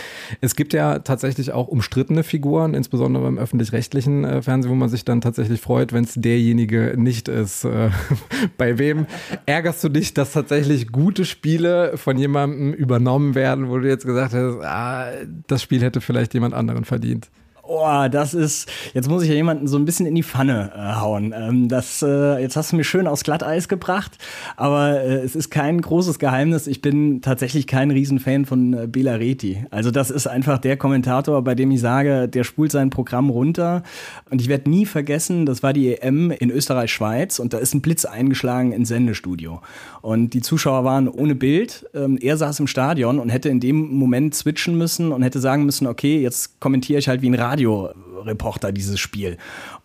es 0.40 0.56
gibt 0.56 0.72
ja 0.72 1.00
tatsächlich 1.00 1.52
auch 1.52 1.68
umstrittene 1.68 2.22
Figuren, 2.22 2.74
insbesondere 2.74 3.28
im 3.28 3.38
öffentlich-rechtlichen 3.38 4.24
äh, 4.24 4.42
Fernsehen, 4.42 4.70
wo 4.70 4.74
man 4.74 4.88
sich 4.88 5.04
dann 5.04 5.20
tatsächlich 5.20 5.60
freut, 5.60 5.92
wenn 5.92 6.04
es 6.04 6.14
derjenige 6.14 6.94
nicht 6.96 7.28
ist. 7.28 7.64
Bei 8.56 8.78
wem 8.78 9.06
ärgerst 9.46 9.82
du 9.84 9.88
dich, 9.88 10.14
dass 10.14 10.32
tatsächlich 10.32 10.88
gute 10.92 11.24
Spiele 11.24 11.96
von 11.96 12.18
jemandem 12.18 12.72
übernommen 12.72 13.34
werden, 13.34 13.68
wo 13.68 13.78
du 13.78 13.88
jetzt 13.88 14.06
gesagt 14.06 14.34
hast, 14.34 14.60
ah, 14.62 15.10
das 15.46 15.62
Spiel 15.62 15.82
hätte 15.82 16.00
vielleicht 16.00 16.34
jemand 16.34 16.54
anderen 16.54 16.84
verdient? 16.84 17.30
Oh, 17.66 18.08
das 18.10 18.34
ist, 18.34 18.68
jetzt 18.92 19.08
muss 19.08 19.22
ich 19.22 19.30
ja 19.30 19.34
jemanden 19.34 19.66
so 19.68 19.78
ein 19.78 19.86
bisschen 19.86 20.04
in 20.04 20.14
die 20.14 20.22
Pfanne 20.22 20.72
äh, 20.76 21.00
hauen. 21.00 21.34
Ähm, 21.34 21.68
das, 21.68 22.02
äh, 22.02 22.38
jetzt 22.38 22.56
hast 22.56 22.72
du 22.72 22.76
mich 22.76 22.86
schön 22.86 23.06
aus 23.06 23.24
Glatteis 23.24 23.68
gebracht, 23.68 24.18
aber 24.56 25.00
äh, 25.00 25.22
es 25.22 25.34
ist 25.34 25.48
kein 25.50 25.80
großes 25.80 26.18
Geheimnis. 26.18 26.66
Ich 26.66 26.82
bin 26.82 27.22
tatsächlich 27.22 27.66
kein 27.66 27.90
Riesenfan 27.90 28.44
von 28.44 28.74
äh, 28.74 28.86
Bela 28.86 29.14
Reti. 29.14 29.64
Also 29.70 29.90
das 29.90 30.10
ist 30.10 30.26
einfach 30.26 30.58
der 30.58 30.76
Kommentator, 30.76 31.42
bei 31.42 31.54
dem 31.54 31.70
ich 31.70 31.80
sage, 31.80 32.28
der 32.28 32.44
spult 32.44 32.70
sein 32.70 32.90
Programm 32.90 33.30
runter. 33.30 33.82
Und 34.30 34.42
ich 34.42 34.48
werde 34.48 34.68
nie 34.68 34.84
vergessen, 34.84 35.46
das 35.46 35.62
war 35.62 35.72
die 35.72 35.94
EM 35.94 36.32
in 36.32 36.50
Österreich-Schweiz 36.50 37.38
und 37.38 37.54
da 37.54 37.58
ist 37.58 37.72
ein 37.72 37.80
Blitz 37.80 38.04
eingeschlagen 38.04 38.72
ins 38.72 38.88
Sendestudio. 38.88 39.62
Und 40.02 40.34
die 40.34 40.42
Zuschauer 40.42 40.84
waren 40.84 41.08
ohne 41.08 41.34
Bild. 41.34 41.86
Ähm, 41.94 42.18
er 42.20 42.36
saß 42.36 42.60
im 42.60 42.66
Stadion 42.66 43.18
und 43.18 43.30
hätte 43.30 43.48
in 43.48 43.60
dem 43.60 43.94
Moment 43.94 44.34
switchen 44.34 44.76
müssen 44.76 45.12
und 45.12 45.22
hätte 45.22 45.40
sagen 45.40 45.64
müssen, 45.64 45.86
okay, 45.86 46.20
jetzt 46.20 46.60
kommentiere 46.60 46.98
ich 46.98 47.08
halt 47.08 47.22
wie 47.22 47.30
ein 47.30 47.34
Radio 47.34 47.53
Radioreporter 47.54 48.72
dieses 48.72 48.98
Spiel. 48.98 49.36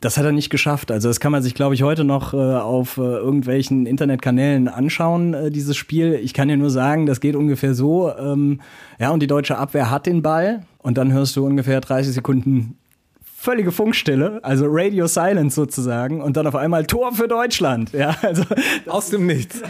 Das 0.01 0.17
hat 0.17 0.25
er 0.25 0.31
nicht 0.31 0.49
geschafft. 0.49 0.91
Also 0.91 1.07
das 1.07 1.19
kann 1.19 1.31
man 1.31 1.43
sich, 1.43 1.53
glaube 1.53 1.75
ich, 1.75 1.83
heute 1.83 2.03
noch 2.03 2.33
äh, 2.33 2.37
auf 2.37 2.97
äh, 2.97 3.01
irgendwelchen 3.01 3.85
Internetkanälen 3.85 4.67
anschauen, 4.67 5.33
äh, 5.33 5.51
dieses 5.51 5.77
Spiel. 5.77 6.19
Ich 6.21 6.33
kann 6.33 6.47
dir 6.47 6.57
nur 6.57 6.71
sagen, 6.71 7.05
das 7.05 7.19
geht 7.19 7.35
ungefähr 7.35 7.75
so. 7.75 8.11
Ähm, 8.15 8.61
ja, 8.99 9.11
und 9.11 9.21
die 9.21 9.27
deutsche 9.27 9.57
Abwehr 9.57 9.91
hat 9.91 10.05
den 10.05 10.21
Ball 10.21 10.63
und 10.79 10.97
dann 10.97 11.13
hörst 11.13 11.35
du 11.35 11.45
ungefähr 11.45 11.79
30 11.79 12.13
Sekunden 12.13 12.78
völlige 13.39 13.71
Funkstille, 13.71 14.41
also 14.43 14.65
Radio 14.67 15.07
Silence 15.07 15.55
sozusagen, 15.55 16.21
und 16.21 16.35
dann 16.35 16.45
auf 16.45 16.55
einmal 16.55 16.85
Tor 16.85 17.13
für 17.13 17.29
Deutschland. 17.29 17.93
Ja, 17.93 18.13
also 18.21 18.43
aus 18.87 19.11
dem 19.11 19.25
Nichts. 19.25 19.61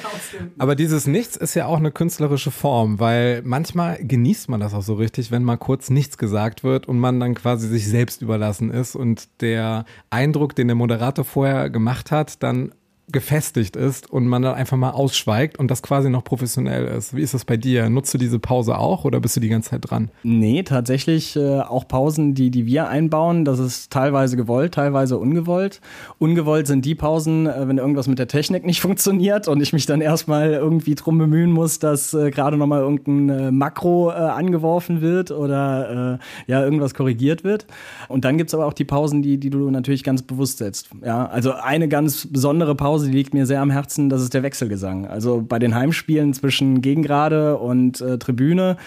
Aber 0.58 0.76
dieses 0.76 1.06
Nichts 1.06 1.36
ist 1.38 1.54
ja 1.54 1.68
auch 1.68 1.78
eine 1.78 1.92
künstlerische 1.92 2.50
Form, 2.50 3.00
weil 3.00 3.44
manchmal 3.44 4.00
genießt 4.04 4.50
man 4.50 4.60
das 4.60 4.74
auch 4.74 4.82
so 4.82 4.96
richtig, 4.96 5.30
wenn 5.30 5.44
mal 5.44 5.58
kurz 5.58 5.92
nichts 5.92 6.18
gesagt 6.18 6.64
wird 6.64 6.88
und 6.88 6.98
man 6.98 7.20
dann 7.20 7.36
quasi 7.36 7.68
sich 7.68 7.88
selbst 7.88 8.24
überlassen 8.24 8.72
ist 8.72 8.96
und 8.96 9.30
der 9.42 9.86
Eindruck, 10.10 10.56
den 10.56 10.68
der 10.68 10.76
Moderator 10.76 11.24
vorher 11.24 11.70
gemacht 11.70 12.10
hat, 12.10 12.42
dann 12.42 12.72
gefestigt 13.12 13.76
ist 13.76 14.10
und 14.10 14.28
man 14.28 14.42
dann 14.42 14.56
einfach 14.56 14.78
mal 14.78 14.92
ausschweigt 14.92 15.58
und 15.58 15.70
das 15.72 15.82
quasi 15.82 16.10
noch 16.10 16.24
professionell 16.24 16.86
ist. 16.86 17.16
Wie 17.16 17.22
ist 17.22 17.34
das 17.34 17.46
bei 17.46 17.58
dir? 17.58 17.90
Nutzt 17.90 18.14
du 18.14 18.18
diese 18.18 18.40
Pause 18.40 18.78
auch 18.78 19.06
oder 19.06 19.20
bist 19.20 19.36
du 19.36 19.40
die 19.40 19.50
ganze 19.50 19.72
Zeit 19.72 19.90
dran? 19.90 20.12
Nee, 20.24 20.64
tatsächlich 20.64 21.36
äh, 21.36 21.60
auch 21.60 21.88
Pausen, 21.88 22.36
die, 22.36 22.52
die 22.52 22.66
wir 22.66 22.88
einbauen. 22.88 23.46
Das 23.46 23.60
ist 23.60 23.92
teilweise 23.92 24.38
gewollt, 24.38 24.74
teilweise 24.74 25.18
ungewollt. 25.18 25.82
Ungewollt 26.18 26.68
sind 26.68 26.86
die 26.86 26.96
Pausen, 26.96 27.48
äh, 27.48 27.68
wenn 27.68 27.78
irgendwas 27.78 28.08
mit 28.08 28.20
der 28.20 28.28
Technik 28.28 28.66
nicht 28.66 28.82
funktioniert 28.82 29.48
und 29.48 29.62
ich 29.62 29.74
mich 29.74 29.86
dann 29.86 30.02
erstmal 30.02 30.52
irgendwie 30.52 30.96
drum 30.96 31.18
bemühen 31.18 31.52
muss, 31.52 31.80
dass 31.80 32.14
äh, 32.14 32.32
gerade 32.32 32.58
nochmal 32.58 32.82
irgendein 32.82 33.30
äh, 33.30 33.52
Makro 33.52 34.10
äh, 34.12 34.14
angeworfen 34.14 35.02
wird 35.02 35.32
oder 35.32 36.20
äh, 36.48 36.52
ja, 36.52 36.64
irgendwas 36.64 36.94
korrigiert 36.94 37.44
wird. 37.44 37.66
Und 38.08 38.26
dann 38.26 38.38
gibt 38.38 38.50
es 38.50 38.54
aber 38.54 38.66
auch 38.66 38.74
die 38.74 38.86
Pausen, 38.86 39.22
die, 39.22 39.38
die 39.38 39.50
du 39.50 39.70
natürlich 39.70 40.04
ganz 40.04 40.22
bewusst 40.22 40.60
setzt. 40.60 40.90
Ja, 41.04 41.28
also 41.28 41.54
eine 41.54 41.88
ganz 41.88 42.28
besondere 42.28 42.76
Pause 42.76 42.99
Die 43.06 43.12
liegt 43.12 43.34
mir 43.34 43.46
sehr 43.46 43.62
am 43.62 43.72
Herzen, 43.72 44.10
das 44.10 44.22
ist 44.22 44.34
der 44.34 44.44
Wechselgesang. 44.44 45.08
Also 45.08 45.42
bei 45.42 45.60
den 45.60 45.76
Heimspielen 45.76 46.34
zwischen 46.34 46.82
Gegengrade 46.82 47.58
und 47.58 48.02
äh, 48.02 48.18
Tribüne, 48.18 48.78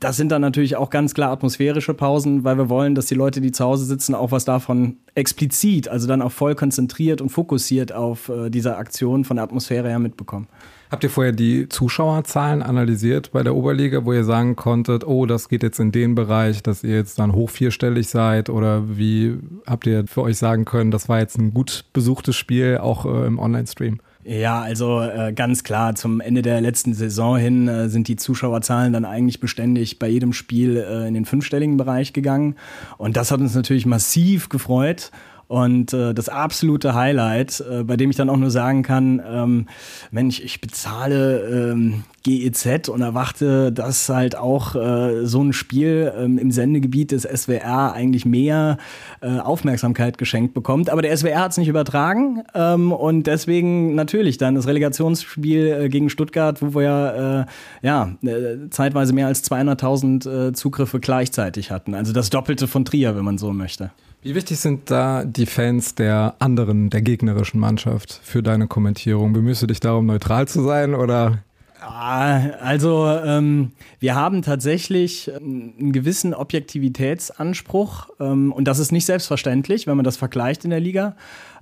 das 0.00 0.16
sind 0.16 0.32
dann 0.32 0.40
natürlich 0.40 0.76
auch 0.76 0.88
ganz 0.88 1.12
klar 1.12 1.30
atmosphärische 1.30 1.92
Pausen, 1.92 2.42
weil 2.42 2.56
wir 2.56 2.70
wollen, 2.70 2.94
dass 2.94 3.06
die 3.06 3.14
Leute, 3.14 3.42
die 3.42 3.52
zu 3.52 3.64
Hause 3.64 3.84
sitzen, 3.84 4.14
auch 4.14 4.32
was 4.32 4.46
davon 4.46 4.96
explizit, 5.14 5.88
also 5.88 6.08
dann 6.08 6.22
auch 6.22 6.32
voll 6.32 6.54
konzentriert 6.54 7.20
und 7.20 7.28
fokussiert 7.28 7.92
auf 7.92 8.30
äh, 8.30 8.48
diese 8.48 8.76
Aktion 8.76 9.24
von 9.24 9.36
der 9.36 9.44
Atmosphäre 9.44 9.88
her 9.88 9.98
mitbekommen. 9.98 10.48
Habt 10.90 11.04
ihr 11.04 11.10
vorher 11.10 11.32
die 11.32 11.68
Zuschauerzahlen 11.68 12.62
analysiert 12.62 13.30
bei 13.30 13.44
der 13.44 13.54
Oberliga, 13.54 14.04
wo 14.04 14.12
ihr 14.12 14.24
sagen 14.24 14.56
konntet, 14.56 15.06
oh, 15.06 15.24
das 15.24 15.48
geht 15.48 15.62
jetzt 15.62 15.78
in 15.78 15.92
den 15.92 16.16
Bereich, 16.16 16.64
dass 16.64 16.82
ihr 16.82 16.96
jetzt 16.96 17.20
dann 17.20 17.32
hoch 17.32 17.48
vierstellig 17.48 18.08
seid? 18.08 18.50
Oder 18.50 18.98
wie 18.98 19.38
habt 19.68 19.86
ihr 19.86 20.08
für 20.08 20.22
euch 20.22 20.36
sagen 20.36 20.64
können, 20.64 20.90
das 20.90 21.08
war 21.08 21.20
jetzt 21.20 21.38
ein 21.38 21.54
gut 21.54 21.84
besuchtes 21.92 22.34
Spiel, 22.34 22.78
auch 22.78 23.06
äh, 23.06 23.26
im 23.26 23.38
Online-Stream? 23.38 24.00
Ja, 24.24 24.60
also 24.60 25.00
äh, 25.00 25.32
ganz 25.32 25.62
klar, 25.62 25.94
zum 25.94 26.20
Ende 26.20 26.42
der 26.42 26.60
letzten 26.60 26.92
Saison 26.92 27.38
hin 27.38 27.68
äh, 27.68 27.88
sind 27.88 28.08
die 28.08 28.16
Zuschauerzahlen 28.16 28.92
dann 28.92 29.04
eigentlich 29.04 29.38
beständig 29.38 30.00
bei 30.00 30.08
jedem 30.08 30.32
Spiel 30.32 30.76
äh, 30.76 31.06
in 31.06 31.14
den 31.14 31.24
fünfstelligen 31.24 31.76
Bereich 31.76 32.12
gegangen. 32.12 32.56
Und 32.98 33.16
das 33.16 33.30
hat 33.30 33.40
uns 33.40 33.54
natürlich 33.54 33.86
massiv 33.86 34.48
gefreut. 34.48 35.12
Und 35.50 35.92
äh, 35.92 36.14
das 36.14 36.28
absolute 36.28 36.94
Highlight, 36.94 37.60
äh, 37.68 37.82
bei 37.82 37.96
dem 37.96 38.08
ich 38.08 38.14
dann 38.14 38.30
auch 38.30 38.36
nur 38.36 38.52
sagen 38.52 38.84
kann, 38.84 39.20
ähm, 39.28 39.66
Mensch, 40.12 40.38
ich 40.38 40.60
bezahle 40.60 41.72
ähm, 41.72 42.04
GEZ 42.22 42.88
und 42.88 43.00
erwarte, 43.00 43.72
dass 43.72 44.08
halt 44.08 44.36
auch 44.36 44.76
äh, 44.76 45.26
so 45.26 45.42
ein 45.42 45.52
Spiel 45.52 46.12
ähm, 46.16 46.38
im 46.38 46.52
Sendegebiet 46.52 47.10
des 47.10 47.24
SWR 47.24 47.92
eigentlich 47.92 48.24
mehr 48.24 48.78
äh, 49.22 49.40
Aufmerksamkeit 49.40 50.18
geschenkt 50.18 50.54
bekommt. 50.54 50.88
Aber 50.88 51.02
der 51.02 51.16
SWR 51.16 51.40
hat 51.40 51.50
es 51.50 51.58
nicht 51.58 51.66
übertragen 51.66 52.44
ähm, 52.54 52.92
und 52.92 53.26
deswegen 53.26 53.96
natürlich 53.96 54.38
dann 54.38 54.54
das 54.54 54.68
Relegationsspiel 54.68 55.66
äh, 55.66 55.88
gegen 55.88 56.10
Stuttgart, 56.10 56.62
wo 56.62 56.76
wir 56.76 56.82
ja, 56.82 57.40
äh, 57.40 57.46
ja 57.82 58.12
äh, 58.22 58.70
zeitweise 58.70 59.12
mehr 59.12 59.26
als 59.26 59.42
200.000 59.50 60.50
äh, 60.50 60.52
Zugriffe 60.52 61.00
gleichzeitig 61.00 61.72
hatten. 61.72 61.96
Also 61.96 62.12
das 62.12 62.30
Doppelte 62.30 62.68
von 62.68 62.84
Trier, 62.84 63.16
wenn 63.16 63.24
man 63.24 63.36
so 63.36 63.52
möchte. 63.52 63.90
Wie 64.22 64.34
wichtig 64.34 64.58
sind 64.58 64.90
da 64.90 65.24
die 65.24 65.46
Fans 65.46 65.94
der 65.94 66.34
anderen, 66.40 66.90
der 66.90 67.00
gegnerischen 67.00 67.58
Mannschaft 67.58 68.20
für 68.22 68.42
deine 68.42 68.66
Kommentierung? 68.66 69.32
Bemühst 69.32 69.62
du 69.62 69.66
dich 69.66 69.80
darum, 69.80 70.04
neutral 70.04 70.46
zu 70.46 70.62
sein 70.62 70.94
oder 70.94 71.38
also 71.80 73.06
ähm, 73.08 73.72
wir 73.98 74.14
haben 74.14 74.42
tatsächlich 74.42 75.34
einen 75.34 75.92
gewissen 75.92 76.34
Objektivitätsanspruch 76.34 78.10
ähm, 78.20 78.52
und 78.52 78.68
das 78.68 78.78
ist 78.78 78.92
nicht 78.92 79.06
selbstverständlich, 79.06 79.86
wenn 79.86 79.96
man 79.96 80.04
das 80.04 80.18
vergleicht 80.18 80.64
in 80.64 80.70
der 80.70 80.80
Liga. 80.80 81.16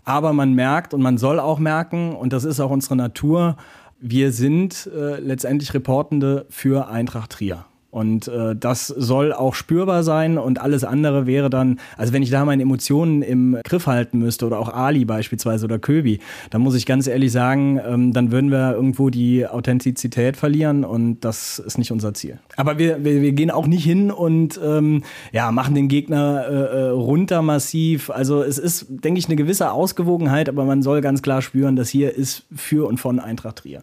Aber 0.04 0.32
man 0.32 0.54
merkt 0.54 0.92
und 0.92 1.02
man 1.02 1.18
soll 1.18 1.38
auch 1.38 1.60
merken, 1.60 2.16
und 2.16 2.32
das 2.32 2.44
ist 2.44 2.58
auch 2.58 2.70
unsere 2.70 2.96
Natur, 2.96 3.56
wir 4.00 4.32
sind 4.32 4.90
äh, 4.92 5.20
letztendlich 5.20 5.74
Reportende 5.74 6.46
für 6.48 6.88
Eintracht 6.88 7.30
Trier. 7.30 7.67
Und 7.90 8.28
äh, 8.28 8.54
das 8.54 8.88
soll 8.88 9.32
auch 9.32 9.54
spürbar 9.54 10.02
sein 10.02 10.36
und 10.36 10.60
alles 10.60 10.84
andere 10.84 11.26
wäre 11.26 11.48
dann, 11.48 11.80
also 11.96 12.12
wenn 12.12 12.22
ich 12.22 12.28
da 12.28 12.44
meine 12.44 12.62
Emotionen 12.62 13.22
im 13.22 13.56
Griff 13.64 13.86
halten 13.86 14.18
müsste 14.18 14.46
oder 14.46 14.58
auch 14.58 14.68
Ali 14.68 15.06
beispielsweise 15.06 15.64
oder 15.64 15.78
Köbi, 15.78 16.20
dann 16.50 16.60
muss 16.60 16.74
ich 16.74 16.84
ganz 16.84 17.06
ehrlich 17.06 17.32
sagen, 17.32 17.80
ähm, 17.82 18.12
dann 18.12 18.30
würden 18.30 18.50
wir 18.50 18.74
irgendwo 18.74 19.08
die 19.08 19.46
Authentizität 19.46 20.36
verlieren 20.36 20.84
und 20.84 21.20
das 21.20 21.58
ist 21.58 21.78
nicht 21.78 21.90
unser 21.90 22.12
Ziel. 22.12 22.38
Aber 22.56 22.76
wir, 22.76 23.04
wir, 23.04 23.22
wir 23.22 23.32
gehen 23.32 23.50
auch 23.50 23.66
nicht 23.66 23.84
hin 23.84 24.10
und 24.10 24.60
ähm, 24.62 25.02
ja, 25.32 25.50
machen 25.50 25.74
den 25.74 25.88
Gegner 25.88 26.44
äh, 26.46 26.52
äh 26.52 26.88
runter 26.90 27.40
massiv. 27.40 28.10
Also 28.10 28.42
es 28.42 28.58
ist, 28.58 28.86
denke 28.90 29.18
ich, 29.18 29.26
eine 29.26 29.36
gewisse 29.36 29.72
Ausgewogenheit, 29.72 30.50
aber 30.50 30.66
man 30.66 30.82
soll 30.82 31.00
ganz 31.00 31.22
klar 31.22 31.40
spüren, 31.40 31.74
dass 31.74 31.88
hier 31.88 32.14
ist 32.14 32.44
für 32.54 32.86
und 32.86 32.98
von 32.98 33.18
Eintracht 33.18 33.56
Trier. 33.56 33.82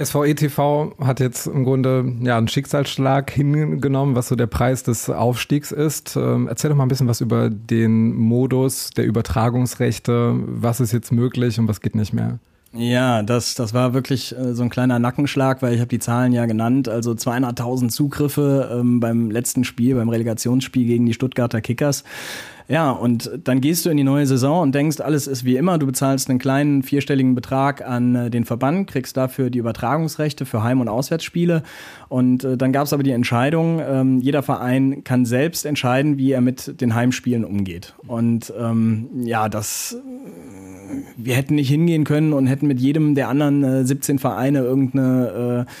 SVE 0.00 0.92
hat 1.00 1.20
jetzt 1.20 1.46
im 1.46 1.64
Grunde 1.64 2.12
ja, 2.22 2.38
einen 2.38 2.48
Schicksalsschlag 2.48 3.30
hingenommen, 3.30 4.14
was 4.14 4.28
so 4.28 4.36
der 4.36 4.46
Preis 4.46 4.84
des 4.84 5.10
Aufstiegs 5.10 5.72
ist. 5.72 6.14
Ähm, 6.16 6.46
erzähl 6.48 6.70
doch 6.70 6.76
mal 6.76 6.84
ein 6.84 6.88
bisschen 6.88 7.08
was 7.08 7.20
über 7.20 7.50
den 7.50 8.14
Modus 8.14 8.90
der 8.90 9.06
Übertragungsrechte. 9.06 10.34
Was 10.46 10.80
ist 10.80 10.92
jetzt 10.92 11.10
möglich 11.10 11.58
und 11.58 11.66
was 11.66 11.80
geht 11.80 11.96
nicht 11.96 12.12
mehr? 12.12 12.38
Ja, 12.72 13.22
das, 13.22 13.54
das 13.54 13.74
war 13.74 13.94
wirklich 13.94 14.36
äh, 14.36 14.54
so 14.54 14.62
ein 14.62 14.70
kleiner 14.70 14.98
Nackenschlag, 14.98 15.62
weil 15.62 15.74
ich 15.74 15.80
habe 15.80 15.88
die 15.88 15.98
Zahlen 15.98 16.32
ja 16.32 16.46
genannt. 16.46 16.88
Also 16.88 17.12
200.000 17.12 17.88
Zugriffe 17.88 18.70
ähm, 18.72 19.00
beim 19.00 19.30
letzten 19.30 19.64
Spiel, 19.64 19.94
beim 19.94 20.10
Relegationsspiel 20.10 20.86
gegen 20.86 21.06
die 21.06 21.14
Stuttgarter 21.14 21.60
Kickers. 21.60 22.04
Ja, 22.68 22.90
und 22.90 23.30
dann 23.44 23.62
gehst 23.62 23.86
du 23.86 23.90
in 23.90 23.96
die 23.96 24.04
neue 24.04 24.26
Saison 24.26 24.60
und 24.60 24.74
denkst, 24.74 25.00
alles 25.00 25.26
ist 25.26 25.44
wie 25.44 25.56
immer. 25.56 25.78
Du 25.78 25.86
bezahlst 25.86 26.28
einen 26.28 26.38
kleinen 26.38 26.82
vierstelligen 26.82 27.34
Betrag 27.34 27.86
an 27.86 28.14
äh, 28.14 28.30
den 28.30 28.44
Verband, 28.44 28.90
kriegst 28.90 29.16
dafür 29.16 29.48
die 29.48 29.58
Übertragungsrechte 29.58 30.44
für 30.44 30.62
Heim- 30.62 30.82
und 30.82 30.88
Auswärtsspiele. 30.88 31.62
Und 32.08 32.44
äh, 32.44 32.58
dann 32.58 32.72
gab 32.72 32.84
es 32.84 32.92
aber 32.92 33.02
die 33.02 33.12
Entscheidung, 33.12 33.80
ähm, 33.80 34.18
jeder 34.18 34.42
Verein 34.42 35.02
kann 35.02 35.24
selbst 35.24 35.64
entscheiden, 35.64 36.18
wie 36.18 36.32
er 36.32 36.42
mit 36.42 36.80
den 36.82 36.94
Heimspielen 36.94 37.46
umgeht. 37.46 37.94
Und 38.06 38.52
ähm, 38.58 39.08
ja, 39.24 39.48
das 39.48 39.96
wir 41.16 41.34
hätten 41.34 41.54
nicht 41.54 41.68
hingehen 41.68 42.04
können 42.04 42.32
und 42.32 42.46
hätten 42.46 42.66
mit 42.66 42.80
jedem 42.80 43.14
der 43.14 43.28
anderen 43.28 43.64
äh, 43.64 43.84
17 43.84 44.18
Vereine 44.18 44.60
irgendeine 44.60 45.66
äh, 45.66 45.72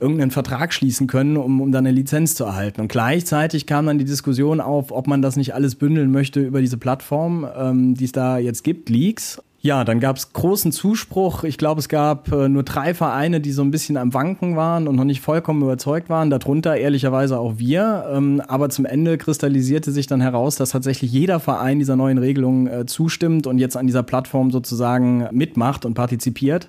irgendeinen 0.00 0.30
Vertrag 0.30 0.72
schließen 0.72 1.06
können, 1.06 1.36
um, 1.36 1.60
um 1.60 1.72
dann 1.72 1.86
eine 1.86 1.94
Lizenz 1.94 2.34
zu 2.34 2.44
erhalten. 2.44 2.80
Und 2.80 2.88
gleichzeitig 2.88 3.66
kam 3.66 3.86
dann 3.86 3.98
die 3.98 4.04
Diskussion 4.04 4.60
auf, 4.60 4.92
ob 4.92 5.06
man 5.06 5.22
das 5.22 5.36
nicht 5.36 5.54
alles 5.54 5.74
bündeln 5.74 6.10
möchte 6.10 6.40
über 6.40 6.60
diese 6.60 6.76
Plattform, 6.76 7.46
ähm, 7.56 7.94
die 7.94 8.04
es 8.04 8.12
da 8.12 8.38
jetzt 8.38 8.64
gibt, 8.64 8.88
Leaks. 8.88 9.40
Ja, 9.60 9.82
dann 9.82 9.98
gab 9.98 10.16
es 10.16 10.32
großen 10.32 10.70
Zuspruch. 10.70 11.42
Ich 11.42 11.58
glaube, 11.58 11.80
es 11.80 11.88
gab 11.88 12.30
äh, 12.30 12.48
nur 12.48 12.62
drei 12.62 12.94
Vereine, 12.94 13.40
die 13.40 13.50
so 13.50 13.62
ein 13.62 13.72
bisschen 13.72 13.96
am 13.96 14.14
Wanken 14.14 14.54
waren 14.54 14.86
und 14.86 14.94
noch 14.94 15.04
nicht 15.04 15.20
vollkommen 15.20 15.62
überzeugt 15.62 16.08
waren. 16.08 16.30
Darunter 16.30 16.76
ehrlicherweise 16.76 17.40
auch 17.40 17.58
wir. 17.58 18.08
Ähm, 18.12 18.40
aber 18.46 18.70
zum 18.70 18.86
Ende 18.86 19.18
kristallisierte 19.18 19.90
sich 19.90 20.06
dann 20.06 20.20
heraus, 20.20 20.54
dass 20.54 20.70
tatsächlich 20.70 21.10
jeder 21.10 21.40
Verein 21.40 21.80
dieser 21.80 21.96
neuen 21.96 22.18
Regelung 22.18 22.68
äh, 22.68 22.86
zustimmt 22.86 23.48
und 23.48 23.58
jetzt 23.58 23.76
an 23.76 23.88
dieser 23.88 24.04
Plattform 24.04 24.52
sozusagen 24.52 25.26
mitmacht 25.32 25.84
und 25.84 25.94
partizipiert. 25.94 26.68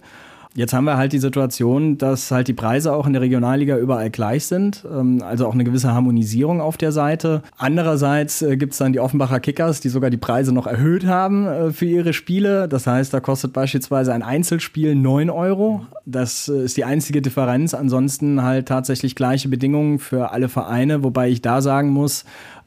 Jetzt 0.60 0.74
haben 0.74 0.84
wir 0.84 0.98
halt 0.98 1.14
die 1.14 1.20
Situation, 1.20 1.98
dass 1.98 2.32
halt 2.32 2.50
die 2.50 2.54
Preise 2.54 2.92
auch 2.92 3.08
in 3.08 3.14
der 3.14 3.22
Regionalliga 3.22 3.78
überall 3.78 4.10
gleich 4.10 4.46
sind, 4.46 4.84
ähm, 4.94 5.24
also 5.24 5.48
auch 5.48 5.54
eine 5.54 5.64
gewisse 5.64 5.94
Harmonisierung 5.94 6.60
auf 6.60 6.76
der 6.76 6.92
Seite. 6.92 7.44
Andererseits 7.58 8.42
äh, 8.42 8.58
gibt 8.58 8.74
es 8.74 8.80
dann 8.80 8.92
die 8.92 9.00
Offenbacher 9.00 9.40
Kickers, 9.40 9.80
die 9.80 9.88
sogar 9.88 10.10
die 10.10 10.18
Preise 10.18 10.54
noch 10.54 10.68
erhöht 10.68 11.06
haben 11.06 11.48
äh, 11.48 11.72
für 11.72 11.86
ihre 11.86 12.12
Spiele. 12.12 12.68
Das 12.68 12.88
heißt, 12.88 13.14
da 13.14 13.22
kostet 13.22 13.54
beispielsweise 13.54 14.14
ein 14.14 14.22
Einzelspiel 14.22 14.96
9 14.96 15.30
Euro. 15.30 15.86
Das 16.06 16.50
äh, 16.50 16.66
ist 16.66 16.76
die 16.76 16.84
einzige 16.84 17.22
Differenz. 17.22 17.74
Ansonsten 17.74 18.44
halt 18.44 18.68
tatsächlich 18.68 19.16
gleiche 19.16 19.48
Bedingungen 19.48 19.98
für 19.98 20.34
alle 20.34 20.50
Vereine, 20.50 21.06
wobei 21.06 21.30
ich 21.30 21.42
da 21.42 21.62
sagen 21.62 21.92
muss, 21.92 22.26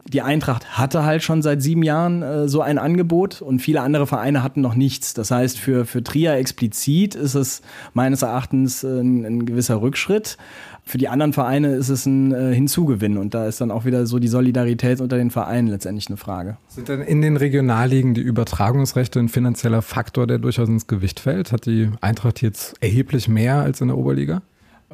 die 0.09 0.23
Eintracht 0.23 0.79
hatte 0.79 1.05
halt 1.05 1.23
schon 1.23 1.43
seit 1.43 1.63
sieben 1.63 1.83
Jahren 1.83 2.23
äh, 2.23 2.49
so 2.49 2.61
ein 2.61 2.79
Angebot 2.79 3.41
und 3.41 3.61
viele 3.61 3.81
andere 3.81 4.07
Vereine 4.07 4.43
hatten 4.43 4.61
noch 4.61 4.75
nichts. 4.75 5.15
Das 5.15 5.31
heißt, 5.31 5.59
für, 5.59 5.85
für 5.85 6.03
Trier 6.03 6.35
explizit 6.35 7.15
ist 7.15 7.35
es 7.35 7.63
meines 7.95 8.23
Erachtens 8.23 8.85
äh, 8.85 9.01
ein, 9.01 9.25
ein, 9.25 9.47
gewisser 9.47 9.81
Rückschritt. 9.81 10.37
Für 10.85 10.99
die 10.99 11.09
anderen 11.09 11.33
Vereine 11.33 11.75
ist 11.75 11.89
es 11.89 12.07
ein 12.07 12.33
äh, 12.33 12.53
Hinzugewinn 12.53 13.17
und 13.17 13.35
da 13.35 13.47
ist 13.47 13.61
dann 13.61 13.71
auch 13.71 13.85
wieder 13.85 14.07
so 14.07 14.19
die 14.19 14.29
Solidarität 14.29 15.01
unter 15.01 15.17
den 15.17 15.31
Vereinen 15.31 15.69
letztendlich 15.69 16.09
eine 16.09 16.17
Frage. 16.17 16.57
Sind 16.67 16.89
denn 16.89 17.01
in 17.01 17.23
den 17.23 17.37
Regionalligen 17.37 18.15
die 18.15 18.21
Übertragungsrechte 18.21 19.21
ein 19.21 19.29
finanzieller 19.29 19.83
Faktor, 19.83 20.27
der 20.27 20.39
durchaus 20.39 20.69
ins 20.69 20.89
Gewicht 20.89 21.21
fällt? 21.21 21.53
Hat 21.53 21.67
die 21.67 21.91
Eintracht 22.01 22.43
jetzt 22.43 22.75
erheblich 22.81 23.29
mehr 23.29 23.57
als 23.57 23.81
in 23.81 23.89
der 23.89 23.97
Oberliga? 23.97 24.43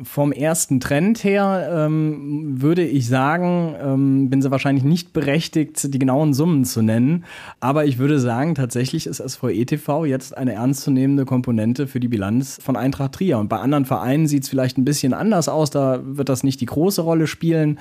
Vom 0.02 0.32
ersten 0.32 0.80
Trend 0.80 1.24
her 1.24 1.70
ähm, 1.72 2.60
würde 2.60 2.84
ich 2.84 3.08
sagen, 3.08 3.74
ähm, 3.80 4.30
bin 4.30 4.42
sie 4.42 4.50
wahrscheinlich 4.50 4.84
nicht 4.84 5.12
berechtigt, 5.12 5.92
die 5.92 5.98
genauen 5.98 6.34
Summen 6.34 6.64
zu 6.64 6.82
nennen. 6.82 7.24
Aber 7.60 7.84
ich 7.84 7.98
würde 7.98 8.18
sagen, 8.18 8.54
tatsächlich 8.54 9.06
ist 9.06 9.22
SVE 9.26 9.66
TV 9.66 10.04
jetzt 10.04 10.36
eine 10.36 10.52
ernstzunehmende 10.52 11.24
Komponente 11.24 11.86
für 11.86 12.00
die 12.00 12.08
Bilanz 12.08 12.58
von 12.62 12.76
Eintracht 12.76 13.12
Trier. 13.12 13.38
Und 13.38 13.48
bei 13.48 13.58
anderen 13.58 13.84
Vereinen 13.84 14.26
sieht 14.26 14.44
es 14.44 14.48
vielleicht 14.48 14.78
ein 14.78 14.84
bisschen 14.84 15.14
anders 15.14 15.48
aus. 15.48 15.70
Da 15.70 16.00
wird 16.02 16.28
das 16.28 16.42
nicht 16.42 16.60
die 16.60 16.66
große 16.66 17.02
Rolle 17.02 17.26
spielen. 17.26 17.78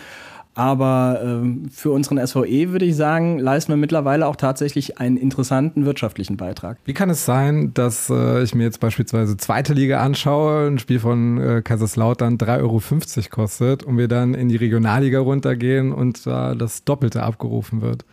Aber 0.57 1.21
ähm, 1.23 1.69
für 1.69 1.91
unseren 1.91 2.25
SVE 2.25 2.71
würde 2.71 2.85
ich 2.85 2.95
sagen, 2.95 3.37
leisten 3.37 3.71
wir 3.71 3.77
mittlerweile 3.77 4.25
auch 4.25 4.35
tatsächlich 4.35 4.97
einen 4.97 5.15
interessanten 5.15 5.85
wirtschaftlichen 5.85 6.35
Beitrag. 6.35 6.79
Wie 6.83 6.95
kann 6.95 7.11
es 7.11 7.25
sein, 7.25 7.75
dass 7.75 8.09
äh, 8.09 8.41
ich 8.41 8.55
mir 8.55 8.63
jetzt 8.63 8.79
beispielsweise 8.79 9.37
zweite 9.37 9.73
Liga 9.73 10.01
anschaue, 10.01 10.65
ein 10.65 10.79
Spiel 10.79 10.99
von 10.99 11.39
äh, 11.39 11.61
Kaiserslautern 11.61 12.39
3,50 12.39 12.57
Euro 12.63 13.29
kostet 13.29 13.83
und 13.83 13.99
wir 13.99 14.07
dann 14.07 14.33
in 14.33 14.49
die 14.49 14.55
Regionalliga 14.55 15.19
runtergehen 15.19 15.93
und 15.93 16.25
da 16.25 16.53
äh, 16.53 16.57
das 16.57 16.83
Doppelte 16.83 17.21
abgerufen 17.21 17.83
wird? 17.83 18.03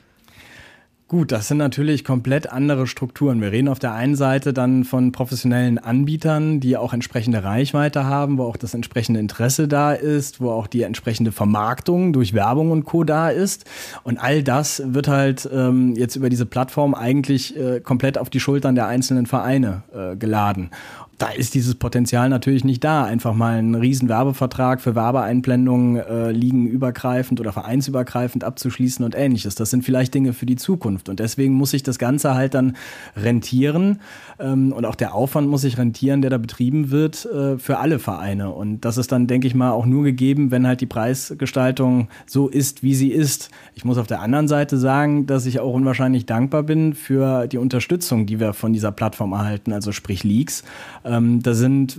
Gut, 1.15 1.31
das 1.31 1.47
sind 1.47 1.59
natürlich 1.59 2.03
komplett 2.03 2.51
andere 2.51 2.89
Strukturen. 2.89 3.41
Wir 3.41 3.53
reden 3.53 3.69
auf 3.69 3.79
der 3.79 3.95
einen 3.95 4.17
Seite 4.17 4.53
dann 4.53 4.83
von 4.83 5.13
professionellen 5.13 5.79
Anbietern, 5.79 6.59
die 6.59 6.77
auch 6.77 6.93
entsprechende 6.93 7.45
Reichweite 7.45 8.05
haben, 8.05 8.37
wo 8.37 8.43
auch 8.43 8.57
das 8.57 8.75
entsprechende 8.75 9.21
Interesse 9.21 9.69
da 9.69 9.93
ist, 9.93 10.41
wo 10.41 10.51
auch 10.51 10.67
die 10.67 10.83
entsprechende 10.83 11.31
Vermarktung 11.31 12.13
durch 12.13 12.35
Werbung 12.35 12.73
und 12.73 12.85
Co. 12.85 13.05
da 13.05 13.31
ist. 13.31 13.65
Und 14.03 14.19
all 14.19 14.43
das 14.43 14.83
wird 14.87 15.07
halt 15.07 15.49
ähm, 15.53 15.95
jetzt 15.95 16.17
über 16.17 16.31
diese 16.31 16.47
Plattform 16.47 16.97
eigentlich 16.97 17.57
äh, 17.57 17.79
komplett 17.79 18.19
auf 18.19 18.29
die 18.29 18.41
Schultern 18.41 18.75
der 18.75 18.89
einzelnen 18.89 19.27
Vereine 19.27 19.85
äh, 19.95 20.17
geladen 20.17 20.71
da 21.19 21.29
ist 21.29 21.55
dieses 21.55 21.75
Potenzial 21.75 22.29
natürlich 22.29 22.65
nicht 22.65 22.83
da. 22.83 23.05
Einfach 23.05 23.35
mal 23.35 23.59
einen 23.59 23.75
riesen 23.75 24.09
Werbevertrag 24.09 24.81
für 24.81 24.95
Werbeeinblendungen 24.95 25.97
äh, 25.97 26.31
liegenübergreifend 26.33 27.41
oder 27.41 27.53
vereinsübergreifend 27.53 28.45
abzuschließen 28.45 29.05
und 29.05 29.15
ähnliches. 29.15 29.55
Das 29.55 29.71
sind 29.71 29.85
vielleicht 29.85 30.15
Dinge 30.15 30.33
für 30.33 30.47
die 30.47 30.57
Zukunft. 30.57 31.09
Und 31.09 31.21
deswegen 31.21 31.55
muss 31.55 31.71
sich 31.71 31.83
das 31.83 31.99
Ganze 31.99 32.35
halt 32.35 32.55
dann 32.55 32.77
rentieren. 33.17 34.01
Ähm, 34.39 34.73
und 34.73 34.85
auch 34.85 34.95
der 34.95 35.15
Aufwand 35.15 35.49
muss 35.49 35.63
sich 35.63 35.79
rentieren, 35.79 36.21
der 36.21 36.31
da 36.31 36.39
betrieben 36.39 36.91
wird 36.91 37.27
äh, 37.27 37.59
für 37.59 37.79
alle 37.79 37.99
Vereine. 37.99 38.51
Und 38.51 38.81
das 38.81 38.97
ist 38.97 39.13
dann, 39.13 39.27
denke 39.27 39.47
ich 39.47 39.55
mal, 39.55 39.71
auch 39.71 39.87
nur 39.87 40.03
gegeben, 40.03 40.51
wenn 40.51 40.67
halt 40.67 40.81
die 40.81 40.87
Preisgestaltung 40.87 42.09
so 42.27 42.49
ist, 42.49 42.83
wie 42.83 42.95
sie 42.95 43.11
ist. 43.11 43.51
Ich 43.75 43.85
muss 43.85 43.99
auf 43.99 44.07
der 44.07 44.21
anderen 44.21 44.49
Seite 44.49 44.79
sagen, 44.79 45.27
dass 45.27 45.47
ich 45.47 45.61
auch 45.61 45.73
unwahrscheinlich 45.73 46.27
dankbar 46.27 46.65
bin 46.65 46.95
für 46.95 47.47
die 47.47 47.59
Unterstützung, 47.59 48.27
die 48.27 48.41
wir 48.41 48.53
von 48.53 48.73
dieser 48.73 48.91
Plattform 48.93 49.33
erhalten, 49.33 49.73
also 49.73 49.93
sprich 49.93 50.25
Leaks. 50.25 50.65
Ähm, 51.05 51.43
da 51.43 51.55
sind 51.55 51.99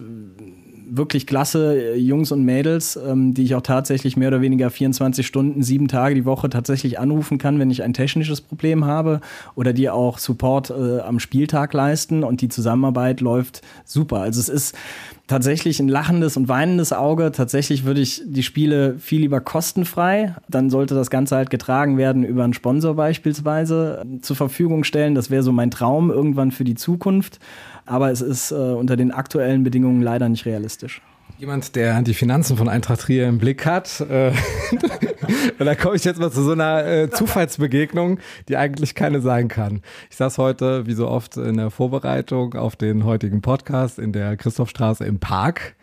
wirklich 0.87 1.27
klasse 1.27 1.93
äh, 1.93 1.97
Jungs 1.97 2.31
und 2.31 2.43
Mädels, 2.43 2.95
ähm, 2.95 3.33
die 3.33 3.43
ich 3.43 3.55
auch 3.55 3.61
tatsächlich 3.61 4.17
mehr 4.17 4.29
oder 4.29 4.41
weniger 4.41 4.69
24 4.69 5.25
Stunden, 5.25 5.63
sieben 5.63 5.87
Tage 5.87 6.15
die 6.15 6.25
Woche 6.25 6.49
tatsächlich 6.49 6.99
anrufen 6.99 7.37
kann, 7.37 7.59
wenn 7.59 7.69
ich 7.69 7.83
ein 7.83 7.93
technisches 7.93 8.41
Problem 8.41 8.85
habe 8.85 9.21
oder 9.55 9.73
die 9.73 9.89
auch 9.89 10.17
Support 10.17 10.69
äh, 10.69 10.99
am 10.99 11.19
Spieltag 11.19 11.73
leisten 11.73 12.23
und 12.23 12.41
die 12.41 12.49
Zusammenarbeit 12.49 13.21
läuft 13.21 13.61
super. 13.83 14.21
Also 14.21 14.39
es 14.39 14.49
ist 14.49 14.75
tatsächlich 15.27 15.79
ein 15.79 15.87
lachendes 15.87 16.37
und 16.37 16.47
weinendes 16.47 16.93
Auge. 16.93 17.31
Tatsächlich 17.31 17.83
würde 17.83 18.01
ich 18.01 18.21
die 18.25 18.43
Spiele 18.43 18.95
viel 18.99 19.21
lieber 19.21 19.41
kostenfrei. 19.41 20.35
Dann 20.47 20.69
sollte 20.69 20.93
das 20.93 21.09
Ganze 21.09 21.35
halt 21.35 21.49
getragen 21.49 21.97
werden 21.97 22.23
über 22.23 22.43
einen 22.43 22.53
Sponsor 22.53 22.95
beispielsweise 22.95 24.05
äh, 24.05 24.21
zur 24.21 24.35
Verfügung 24.35 24.83
stellen. 24.83 25.15
Das 25.15 25.29
wäre 25.29 25.43
so 25.43 25.51
mein 25.51 25.71
Traum 25.71 26.11
irgendwann 26.11 26.51
für 26.51 26.63
die 26.63 26.75
Zukunft 26.75 27.39
aber 27.85 28.11
es 28.11 28.21
ist 28.21 28.51
äh, 28.51 28.55
unter 28.55 28.95
den 28.95 29.11
aktuellen 29.11 29.63
Bedingungen 29.63 30.01
leider 30.01 30.29
nicht 30.29 30.45
realistisch. 30.45 31.01
Jemand, 31.37 31.75
der 31.75 32.01
die 32.01 32.13
Finanzen 32.13 32.55
von 32.55 32.69
Eintracht 32.69 33.01
Trier 33.01 33.27
im 33.27 33.39
Blick 33.39 33.65
hat. 33.65 33.99
Äh, 33.99 34.31
da 35.59 35.75
komme 35.75 35.97
ich 35.97 36.05
jetzt 36.05 36.19
mal 36.19 36.31
zu 36.31 36.41
so 36.41 36.53
einer 36.53 36.85
äh, 36.85 37.09
Zufallsbegegnung, 37.09 38.19
die 38.47 38.55
eigentlich 38.55 38.95
keine 38.95 39.19
sein 39.19 39.49
kann. 39.49 39.81
Ich 40.09 40.15
saß 40.15 40.37
heute, 40.37 40.87
wie 40.87 40.93
so 40.93 41.09
oft, 41.09 41.35
in 41.35 41.57
der 41.57 41.71
Vorbereitung 41.71 42.53
auf 42.53 42.77
den 42.77 43.03
heutigen 43.03 43.41
Podcast 43.41 43.99
in 43.99 44.13
der 44.13 44.37
Christophstraße 44.37 45.03
im 45.03 45.19
Park 45.19 45.75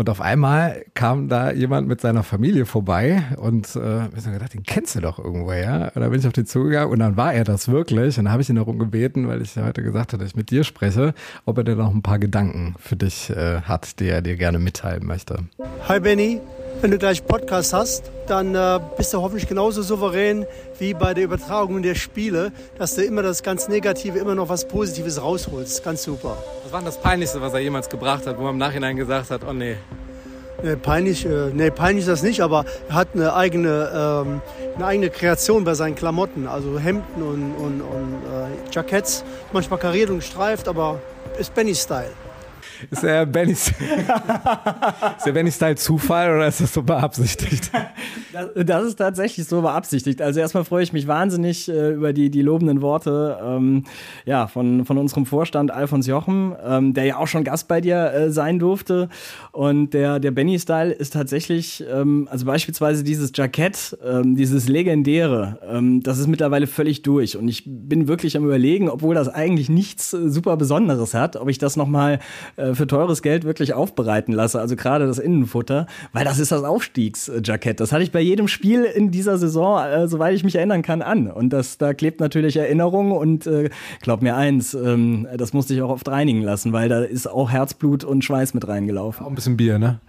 und 0.00 0.08
auf 0.08 0.22
einmal 0.22 0.86
kam 0.94 1.28
da 1.28 1.52
jemand 1.52 1.86
mit 1.86 2.00
seiner 2.00 2.22
Familie 2.22 2.64
vorbei 2.64 3.22
und 3.36 3.76
äh, 3.76 3.80
haben 3.80 4.32
gedacht, 4.32 4.54
den 4.54 4.62
kennst 4.62 4.94
du 4.94 5.00
doch 5.00 5.18
irgendwo, 5.18 5.52
ja? 5.52 5.88
Und 5.88 6.00
dann 6.00 6.10
bin 6.10 6.18
ich 6.18 6.26
auf 6.26 6.32
den 6.32 6.46
zugegangen 6.46 6.90
und 6.90 7.00
dann 7.00 7.18
war 7.18 7.34
er 7.34 7.44
das 7.44 7.68
wirklich. 7.68 8.16
Und 8.16 8.24
dann 8.24 8.32
habe 8.32 8.40
ich 8.40 8.48
ihn 8.48 8.56
darum 8.56 8.78
gebeten, 8.78 9.28
weil 9.28 9.42
ich 9.42 9.58
heute 9.58 9.82
gesagt 9.82 10.14
hatte, 10.14 10.16
dass 10.16 10.28
ich 10.28 10.36
mit 10.36 10.50
dir 10.50 10.64
spreche, 10.64 11.12
ob 11.44 11.58
er 11.58 11.64
denn 11.64 11.76
noch 11.76 11.92
ein 11.94 12.00
paar 12.00 12.18
Gedanken 12.18 12.76
für 12.78 12.96
dich 12.96 13.28
äh, 13.28 13.60
hat, 13.60 14.00
die 14.00 14.08
er 14.08 14.22
dir 14.22 14.38
gerne 14.38 14.58
mitteilen 14.58 15.04
möchte. 15.04 15.40
Hi 15.86 16.00
Benny, 16.00 16.40
wenn 16.80 16.90
du 16.90 16.98
gleich 16.98 17.24
Podcast 17.26 17.72
hast, 17.72 18.10
dann 18.26 18.54
äh, 18.54 18.80
bist 18.96 19.12
du 19.12 19.20
hoffentlich 19.20 19.46
genauso 19.46 19.82
souverän 19.82 20.46
wie 20.78 20.94
bei 20.94 21.12
der 21.12 21.24
Übertragung 21.24 21.82
der 21.82 21.94
Spiele, 21.94 22.52
dass 22.78 22.94
du 22.94 23.04
immer 23.04 23.22
das 23.22 23.42
ganz 23.42 23.68
Negative, 23.68 24.18
immer 24.18 24.34
noch 24.34 24.48
was 24.48 24.66
Positives 24.66 25.20
rausholst. 25.20 25.84
Ganz 25.84 26.02
super. 26.02 26.36
Was 26.64 26.72
war 26.72 26.80
denn 26.80 26.86
das 26.86 26.98
Peinlichste, 26.98 27.40
was 27.40 27.52
er 27.52 27.60
jemals 27.60 27.88
gebracht 27.88 28.26
hat, 28.26 28.38
wo 28.38 28.44
er 28.44 28.50
im 28.50 28.58
Nachhinein 28.58 28.96
gesagt 28.96 29.30
hat, 29.30 29.42
oh 29.46 29.52
nee. 29.52 29.76
Nee, 30.62 30.76
peinlich, 30.76 31.26
äh, 31.26 31.50
nee, 31.52 31.70
peinlich 31.70 32.02
ist 32.02 32.10
das 32.10 32.22
nicht, 32.22 32.40
aber 32.40 32.64
er 32.88 32.94
hat 32.94 33.08
eine 33.14 33.34
eigene, 33.34 33.90
ähm, 33.94 34.42
eine 34.76 34.86
eigene 34.86 35.10
Kreation 35.10 35.64
bei 35.64 35.74
seinen 35.74 35.94
Klamotten. 35.94 36.46
Also 36.46 36.78
Hemden 36.78 37.22
und, 37.22 37.54
und, 37.54 37.80
und 37.80 38.14
äh, 38.24 38.70
Jacketts, 38.70 39.24
manchmal 39.52 39.78
kariert 39.78 40.10
und 40.10 40.18
gestreift, 40.18 40.68
aber 40.68 41.00
ist 41.38 41.54
Benny-Style. 41.54 42.12
Ist 42.90 43.02
der 43.02 43.26
Benny, 43.26 43.52
ist 43.52 43.74
der 45.26 45.32
Benny 45.32 45.50
Style 45.50 45.76
Zufall 45.76 46.34
oder 46.34 46.46
ist 46.46 46.60
das 46.60 46.72
so 46.72 46.82
beabsichtigt? 46.82 47.70
Das, 48.32 48.48
das, 48.54 48.84
ist 48.84 48.96
tatsächlich 48.96 49.46
so 49.46 49.60
beabsichtigt. 49.62 50.22
Also 50.22 50.40
erstmal 50.40 50.64
freue 50.64 50.82
ich 50.82 50.92
mich 50.92 51.06
wahnsinnig 51.06 51.68
äh, 51.68 51.92
über 51.92 52.12
die, 52.12 52.30
die 52.30 52.42
lobenden 52.42 52.80
Worte 52.80 53.38
ähm, 53.44 53.84
ja, 54.24 54.46
von, 54.46 54.84
von 54.84 54.98
unserem 54.98 55.26
Vorstand 55.26 55.70
Alfons 55.70 56.06
Jochem, 56.06 56.54
ähm, 56.64 56.94
der 56.94 57.04
ja 57.04 57.16
auch 57.16 57.26
schon 57.26 57.44
Gast 57.44 57.68
bei 57.68 57.80
dir 57.80 58.12
äh, 58.12 58.30
sein 58.30 58.58
durfte. 58.58 59.08
Und 59.52 59.90
der, 59.90 60.20
der 60.20 60.30
Benny 60.30 60.58
Style 60.58 60.92
ist 60.92 61.12
tatsächlich, 61.12 61.84
ähm, 61.90 62.28
also 62.30 62.46
beispielsweise 62.46 63.04
dieses 63.04 63.32
Jackett, 63.34 63.98
ähm, 64.04 64.36
dieses 64.36 64.68
legendäre, 64.68 65.58
ähm, 65.68 66.02
das 66.02 66.18
ist 66.18 66.28
mittlerweile 66.28 66.66
völlig 66.66 67.02
durch. 67.02 67.36
Und 67.36 67.48
ich 67.48 67.64
bin 67.66 68.08
wirklich 68.08 68.36
am 68.36 68.44
überlegen, 68.44 68.88
obwohl 68.88 69.14
das 69.14 69.28
eigentlich 69.28 69.68
nichts 69.68 70.12
äh, 70.12 70.28
super 70.28 70.56
Besonderes 70.56 71.14
hat, 71.14 71.36
ob 71.36 71.48
ich 71.48 71.58
das 71.58 71.76
nochmal 71.76 72.20
äh, 72.56 72.69
für 72.74 72.86
teures 72.86 73.22
Geld 73.22 73.44
wirklich 73.44 73.74
aufbereiten 73.74 74.32
lasse, 74.32 74.60
also 74.60 74.76
gerade 74.76 75.06
das 75.06 75.18
Innenfutter, 75.18 75.86
weil 76.12 76.24
das 76.24 76.38
ist 76.38 76.52
das 76.52 76.64
Aufstiegsjackett. 76.64 77.80
Das 77.80 77.92
hatte 77.92 78.02
ich 78.02 78.12
bei 78.12 78.20
jedem 78.20 78.48
Spiel 78.48 78.84
in 78.84 79.10
dieser 79.10 79.38
Saison, 79.38 79.82
äh, 79.84 80.08
soweit 80.08 80.34
ich 80.34 80.44
mich 80.44 80.56
erinnern 80.56 80.82
kann, 80.82 81.02
an. 81.02 81.30
Und 81.30 81.50
das, 81.52 81.78
da 81.78 81.94
klebt 81.94 82.20
natürlich 82.20 82.56
Erinnerung 82.56 83.12
und 83.12 83.46
äh, 83.46 83.70
glaub 84.02 84.22
mir 84.22 84.36
eins, 84.36 84.74
ähm, 84.74 85.26
das 85.36 85.52
musste 85.52 85.74
ich 85.74 85.82
auch 85.82 85.90
oft 85.90 86.08
reinigen 86.08 86.42
lassen, 86.42 86.72
weil 86.72 86.88
da 86.88 87.00
ist 87.00 87.26
auch 87.26 87.50
Herzblut 87.50 88.04
und 88.04 88.24
Schweiß 88.24 88.54
mit 88.54 88.66
reingelaufen. 88.66 89.24
Auch 89.24 89.30
ein 89.30 89.34
bisschen 89.34 89.56
Bier, 89.56 89.78
ne? 89.78 90.00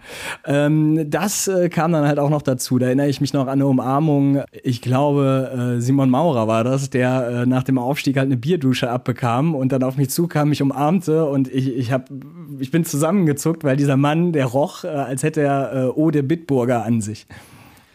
Ähm, 0.46 1.10
das 1.10 1.48
äh, 1.48 1.68
kam 1.68 1.92
dann 1.92 2.06
halt 2.06 2.18
auch 2.18 2.30
noch 2.30 2.42
dazu. 2.42 2.78
Da 2.78 2.86
erinnere 2.86 3.08
ich 3.08 3.20
mich 3.20 3.32
noch 3.32 3.46
an 3.46 3.48
eine 3.48 3.66
Umarmung. 3.66 4.42
Ich 4.62 4.82
glaube, 4.82 5.76
äh, 5.76 5.80
Simon 5.80 6.10
Maurer 6.10 6.48
war 6.48 6.64
das, 6.64 6.90
der 6.90 7.28
äh, 7.28 7.46
nach 7.46 7.62
dem 7.62 7.78
Aufstieg 7.78 8.16
halt 8.16 8.26
eine 8.26 8.36
Bierdusche 8.36 8.90
abbekam 8.90 9.54
und 9.54 9.72
dann 9.72 9.82
auf 9.82 9.96
mich 9.96 10.10
zukam, 10.10 10.50
mich 10.50 10.62
umarmte 10.62 11.24
und 11.26 11.48
ich, 11.48 11.76
ich 11.76 11.92
habe 11.92 12.04
ich 12.58 12.70
bin 12.70 12.84
zusammengezuckt, 12.84 13.64
weil 13.64 13.76
dieser 13.76 13.96
Mann, 13.96 14.32
der 14.32 14.46
roch, 14.46 14.84
äh, 14.84 14.88
als 14.88 15.22
hätte 15.22 15.42
er 15.42 15.72
äh, 15.72 15.86
Ode 15.88 16.22
Bitburger 16.22 16.84
an 16.84 17.00
sich. 17.00 17.26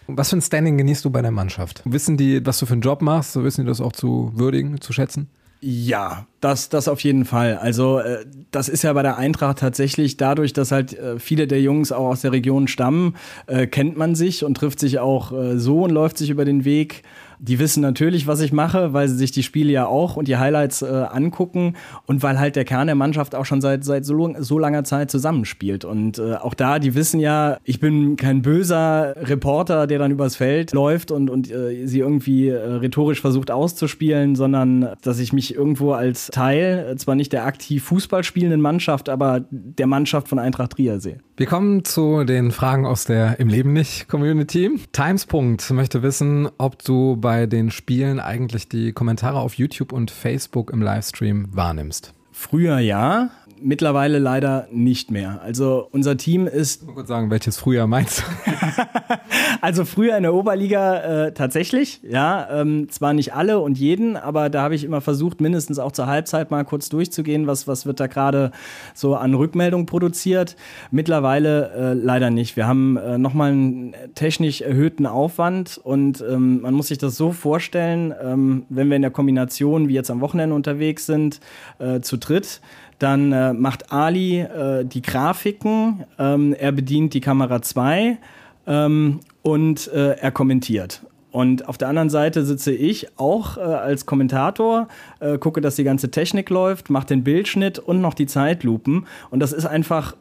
Was 0.08 0.30
für 0.30 0.38
ein 0.38 0.42
Standing 0.42 0.78
genießt 0.78 1.04
du 1.04 1.10
bei 1.10 1.22
der 1.22 1.32
Mannschaft? 1.32 1.82
Wissen 1.86 2.16
die, 2.16 2.46
was 2.46 2.60
du 2.60 2.66
für 2.66 2.74
einen 2.74 2.82
Job 2.82 3.02
machst? 3.02 3.36
Wissen 3.36 3.62
die 3.62 3.68
das 3.68 3.82
auch 3.82 3.92
zu 3.92 4.32
würdigen, 4.36 4.80
zu 4.80 4.94
schätzen? 4.94 5.28
Ja, 5.60 6.28
das, 6.40 6.70
das 6.70 6.88
auf 6.88 7.00
jeden 7.02 7.26
Fall. 7.26 7.58
Also 7.58 8.00
äh, 8.00 8.26
das 8.52 8.70
ist 8.70 8.84
ja 8.84 8.94
bei 8.94 9.02
der 9.02 9.18
Eintracht 9.18 9.58
tatsächlich 9.58 10.16
dadurch, 10.16 10.54
dass 10.54 10.72
halt 10.72 10.98
äh, 10.98 11.20
viele 11.20 11.48
der 11.48 11.62
Jungs 11.62 11.92
auch 11.92 12.10
aus 12.10 12.22
der 12.22 12.32
Region 12.32 12.68
stammen, 12.68 13.16
äh, 13.48 13.66
kennt 13.66 13.98
man 13.98 14.14
sich 14.14 14.46
und 14.46 14.56
trifft 14.56 14.80
sich 14.80 15.00
auch 15.00 15.34
so 15.56 15.84
und 15.84 15.92
läuft 15.92 16.18
sich 16.18 16.30
über 16.30 16.46
den 16.46 16.64
Weg. 16.64 17.04
Die 17.39 17.60
wissen 17.60 17.82
natürlich, 17.82 18.26
was 18.26 18.41
ich 18.41 18.52
mache, 18.52 18.93
weil 18.93 19.08
sie 19.08 19.15
sich 19.15 19.32
die 19.32 19.43
Spiele 19.43 19.71
ja 19.71 19.86
auch 19.86 20.17
und 20.17 20.28
die 20.28 20.38
Highlights 20.38 20.82
äh, 20.82 20.88
angucken 20.88 21.76
und 22.06 22.23
weil 22.23 22.39
halt 22.39 22.56
der 22.56 22.65
Kern 22.65 22.88
der 22.88 22.95
Mannschaft 22.95 23.36
auch 23.36 23.45
schon 23.45 23.62
seit, 23.62 23.84
seit 23.84 24.06
so, 24.06 24.34
so 24.39 24.58
langer 24.58 24.84
Zeit 24.84 25.12
zusammenspielt. 25.12 25.86
Und 25.86 26.17
äh, 26.17 26.36
auch 26.36 26.54
da, 26.54 26.80
die 26.80 26.95
wissen 26.95 27.19
ja, 27.19 27.58
ich 27.63 27.80
bin 27.80 28.15
kein 28.15 28.41
böser 28.41 29.15
Reporter, 29.17 29.86
der 29.88 30.00
dann 30.00 30.12
übers 30.12 30.36
Feld 30.36 30.71
läuft 30.73 31.12
und, 31.12 31.30
und 31.30 31.52
äh, 31.52 31.86
sie 31.86 32.00
irgendwie 32.00 32.50
äh, 32.50 32.56
rhetorisch 32.56 33.21
versucht 33.21 33.52
auszuspielen, 33.52 34.36
sondern 34.36 34.89
dass 35.02 35.19
ich 35.19 35.34
mich 35.34 35.54
irgendwo 35.54 35.93
als 35.93 36.28
Teil, 36.28 36.88
äh, 36.91 36.95
zwar 36.95 37.15
nicht 37.15 37.34
der 37.34 37.45
aktiv 37.45 37.84
Fußball 37.84 38.23
spielenden 38.23 38.62
Mannschaft, 38.62 39.10
aber 39.10 39.45
der 39.52 39.88
Mannschaft 39.88 40.28
von 40.28 40.39
Eintracht 40.39 40.71
Trier 40.71 41.00
sehe. 41.00 41.19
Wir 41.39 41.45
kommen 41.45 41.86
zu 41.86 42.23
den 42.23 42.52
Fragen 42.52 42.88
aus 42.88 43.06
der 43.06 43.39
Im 43.39 43.47
Leben 43.47 43.71
nicht 43.71 44.08
Community. 44.08 44.71
Timespunkt 44.91 45.69
möchte 45.69 46.02
wissen, 46.02 46.50
ob 46.58 46.82
du 46.82 47.15
bei 47.15 47.45
den 47.45 47.69
Spielen 47.69 48.19
eigentlich 48.19 48.69
die 48.69 48.91
Kommentare 48.91 49.39
auf 49.39 49.54
YouTube 49.54 49.93
und 49.93 50.10
Facebook 50.10 50.71
im 50.71 50.82
Livestream 50.82 51.47
wahrnimmst. 51.52 52.16
Früher 52.39 52.78
ja, 52.78 53.32
mittlerweile 53.62 54.19
leider 54.19 54.67
nicht 54.71 55.12
mehr. 55.12 55.41
Also 55.41 55.88
unser 55.91 56.17
Team 56.17 56.47
ist. 56.47 56.84
Ich 56.84 56.93
kurz 56.93 57.08
sagen, 57.08 57.30
welches 57.32 57.58
Frühjahr 57.58 57.88
meinst 57.88 58.19
du? 58.19 58.23
also 59.62 59.86
früher 59.86 60.15
in 60.17 60.23
der 60.23 60.34
Oberliga 60.34 61.26
äh, 61.26 61.34
tatsächlich, 61.34 62.02
ja. 62.04 62.47
Ähm, 62.52 62.89
zwar 62.89 63.13
nicht 63.13 63.34
alle 63.34 63.60
und 63.60 63.78
jeden, 63.78 64.17
aber 64.17 64.50
da 64.50 64.62
habe 64.62 64.76
ich 64.76 64.84
immer 64.84 65.02
versucht, 65.02 65.41
mindestens 65.41 65.80
auch 65.80 65.91
zur 65.91 66.08
Halbzeit 66.08 66.52
mal 66.52 66.63
kurz 66.63 66.89
durchzugehen, 66.89 67.47
was, 67.47 67.67
was 67.67 67.86
wird 67.86 68.00
da 68.00 68.08
gerade 68.08 68.52
so 68.93 69.15
an 69.15 69.34
Rückmeldung 69.34 69.86
produziert. 69.86 70.56
Mittlerweile 70.91 71.71
äh, 71.71 71.93
leider 71.93 72.30
nicht. 72.30 72.56
Wir 72.56 72.67
haben 72.67 72.97
äh, 72.97 73.17
nochmal 73.17 73.52
einen 73.52 73.95
technisch 74.15 74.62
erhöhten 74.62 75.06
Aufwand 75.06 75.80
und 75.84 76.23
ähm, 76.28 76.62
man 76.62 76.73
muss 76.73 76.88
sich 76.88 76.97
das 76.97 77.17
so 77.17 77.32
vorstellen, 77.32 78.13
ähm, 78.21 78.65
wenn 78.69 78.89
wir 78.89 78.95
in 78.95 79.02
der 79.02 79.12
Kombination, 79.12 79.88
wie 79.88 79.93
jetzt 79.93 80.12
am 80.12 80.21
Wochenende 80.21 80.56
unterwegs 80.56 81.06
sind, 81.06 81.39
äh, 81.80 82.02
zu 82.02 82.17
dritt, 82.28 82.62
dann 83.00 83.32
äh, 83.32 83.54
macht 83.54 83.92
Ali 83.92 84.40
äh, 84.40 84.84
die 84.86 85.02
Grafiken, 85.02 86.06
ähm, 86.18 86.54
er 86.54 86.72
bedient 86.72 87.13
die 87.13 87.22
Kamera 87.22 87.62
2 87.62 88.18
ähm, 88.66 89.20
und 89.44 89.88
äh, 89.90 90.18
er 90.18 90.32
kommentiert. 90.32 91.04
Und 91.32 91.68
auf 91.68 91.78
der 91.78 91.90
anderen 91.90 92.10
Seite 92.10 92.46
sitze 92.46 92.72
ich 92.72 93.20
auch 93.20 93.58
äh, 93.58 93.62
als 93.62 94.06
Kommentator, 94.06 94.88
äh, 95.20 95.38
gucke, 95.38 95.62
dass 95.62 95.76
die 95.76 95.84
ganze 95.84 96.10
Technik 96.10 96.50
läuft, 96.50 96.90
mache 96.90 97.08
den 97.08 97.24
Bildschnitt 97.24 97.78
und 97.78 98.02
noch 98.02 98.16
die 98.16 98.26
Zeitlupen. 98.26 99.06
Und 99.30 99.40
das 99.40 99.54
ist 99.54 99.66
einfach 99.66 100.16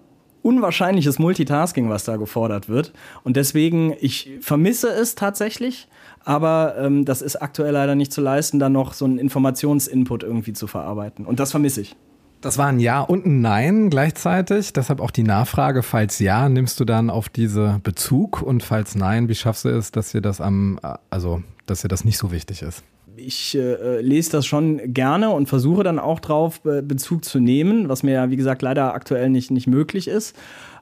unwahrscheinliches 0.47 1.19
Multitasking, 1.19 1.89
was 1.91 2.05
da 2.05 2.17
gefordert 2.17 2.69
wird. 2.69 2.93
Und 3.25 3.37
deswegen, 3.37 3.95
ich 4.01 4.31
vermisse 4.41 4.89
es 4.89 5.17
tatsächlich, 5.17 5.89
aber 6.25 6.77
ähm, 6.79 7.05
das 7.05 7.21
ist 7.21 7.37
aktuell 7.37 7.73
leider 7.73 7.97
nicht 7.97 8.13
zu 8.13 8.21
leisten, 8.21 8.59
da 8.59 8.69
noch 8.69 8.95
so 8.95 9.05
einen 9.05 9.19
Informationsinput 9.19 10.23
irgendwie 10.23 10.53
zu 10.53 10.69
verarbeiten. 10.69 11.27
Und 11.27 11.41
das 11.41 11.51
vermisse 11.51 11.81
ich. 11.81 11.97
Das 12.41 12.59
war 12.59 12.67
ein 12.67 12.79
Ja 12.79 13.01
und 13.01 13.27
ein 13.27 13.41
Nein 13.41 13.91
gleichzeitig. 13.91 14.73
Deshalb 14.73 15.01
auch 15.01 15.11
die 15.11 15.25
Nachfrage, 15.25 15.83
falls 15.83 16.21
ja, 16.21 16.49
nimmst 16.49 16.79
du 16.79 16.85
dann 16.85 17.11
auf 17.11 17.29
diese 17.29 17.81
Bezug 17.83 18.41
und 18.41 18.63
falls 18.63 18.95
nein, 18.95 19.29
wie 19.29 19.35
schaffst 19.35 19.65
du 19.65 19.71
es, 19.71 19.91
dass 19.91 20.13
dir 20.13 20.21
das 20.21 20.41
am, 20.41 20.79
also, 21.11 21.43
dass 21.67 21.83
dir 21.83 21.89
das 21.89 22.05
nicht 22.05 22.19
so 22.19 22.31
wichtig 22.31 22.63
ist? 22.63 22.85
Ich 23.17 23.57
äh, 23.57 24.01
lese 24.01 24.33
das 24.33 24.47
schon 24.47 24.93
gerne 24.93 25.31
und 25.31 25.49
versuche 25.49 25.83
dann 25.83 25.99
auch 25.99 26.21
drauf 26.21 26.61
Be 26.61 26.83
Bezug 26.83 27.25
zu 27.25 27.41
nehmen, 27.41 27.89
was 27.89 28.03
mir 28.03 28.13
ja, 28.13 28.31
wie 28.31 28.37
gesagt, 28.37 28.63
leider 28.63 28.95
aktuell 28.95 29.31
nicht, 29.31 29.51
nicht 29.51 29.67
möglich 29.67 30.09
ist. 30.09 30.37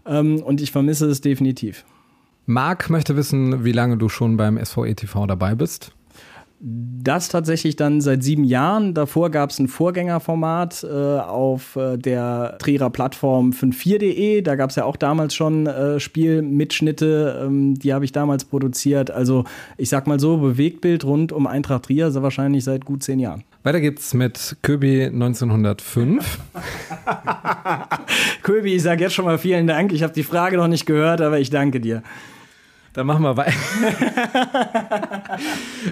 Ähm, 0.07 0.43
und 0.43 0.61
ich 0.61 0.73
vermisse 0.73 1.07
es 1.07 1.21
definitiv. 1.21 1.85
Marc 2.47 2.91
möchte 2.91 3.17
wissen, 3.17 3.65
wie 3.65 3.73
lange 3.73 3.97
du 3.97 4.09
schon 4.09 4.37
beim 4.37 4.63
SVE 4.63 4.95
dabei 5.27 5.55
bist. 5.55 5.93
Das 6.67 7.29
tatsächlich 7.29 7.77
dann 7.77 8.01
seit 8.01 8.23
sieben 8.23 8.43
Jahren. 8.43 8.95
Davor 8.95 9.29
gab 9.29 9.51
es 9.51 9.59
ein 9.59 9.69
Vorgängerformat 9.69 10.83
äh, 10.83 10.89
auf 10.89 11.77
äh, 11.77 11.99
der 11.99 12.57
Trierer 12.59 12.89
Plattform 12.89 13.51
54.de. 13.51 14.41
Da 14.41 14.57
gab 14.57 14.71
es 14.71 14.77
ja 14.77 14.87
auch 14.87 14.97
damals 14.97 15.35
schon 15.35 15.67
äh, 15.67 16.01
Spielmitschnitte, 16.01 17.43
ähm, 17.45 17.75
die 17.75 17.93
habe 17.93 18.07
ich 18.07 18.13
damals 18.13 18.47
produziert. 18.47 19.11
Also 19.11 19.45
ich 19.77 19.91
sag 19.91 20.07
mal 20.07 20.19
so, 20.19 20.39
Bewegtbild 20.39 21.05
rund 21.05 21.33
um 21.33 21.47
Eintracht 21.47 21.85
Trier, 21.85 22.11
so 22.11 22.23
wahrscheinlich 22.23 22.65
seit 22.65 22.87
gut 22.87 23.03
zehn 23.03 23.19
Jahren. 23.19 23.45
Weiter 23.63 23.83
geht's 23.83 24.15
mit 24.15 24.57
Köbi 24.63 25.05
1905. 25.05 26.39
Köbi, 28.43 28.75
ich 28.75 28.83
sage 28.83 29.03
jetzt 29.03 29.13
schon 29.13 29.27
mal 29.27 29.37
vielen 29.37 29.67
Dank. 29.67 29.93
Ich 29.93 30.03
habe 30.03 30.15
die 30.15 30.23
Frage 30.23 30.57
noch 30.57 30.69
nicht 30.69 30.87
gehört, 30.87 31.21
aber 31.21 31.39
ich 31.41 31.51
danke 31.51 31.81
dir. 31.81 32.03
Dann 32.95 33.07
machen 33.07 33.23
wir 33.23 33.37
weiter. 33.37 33.53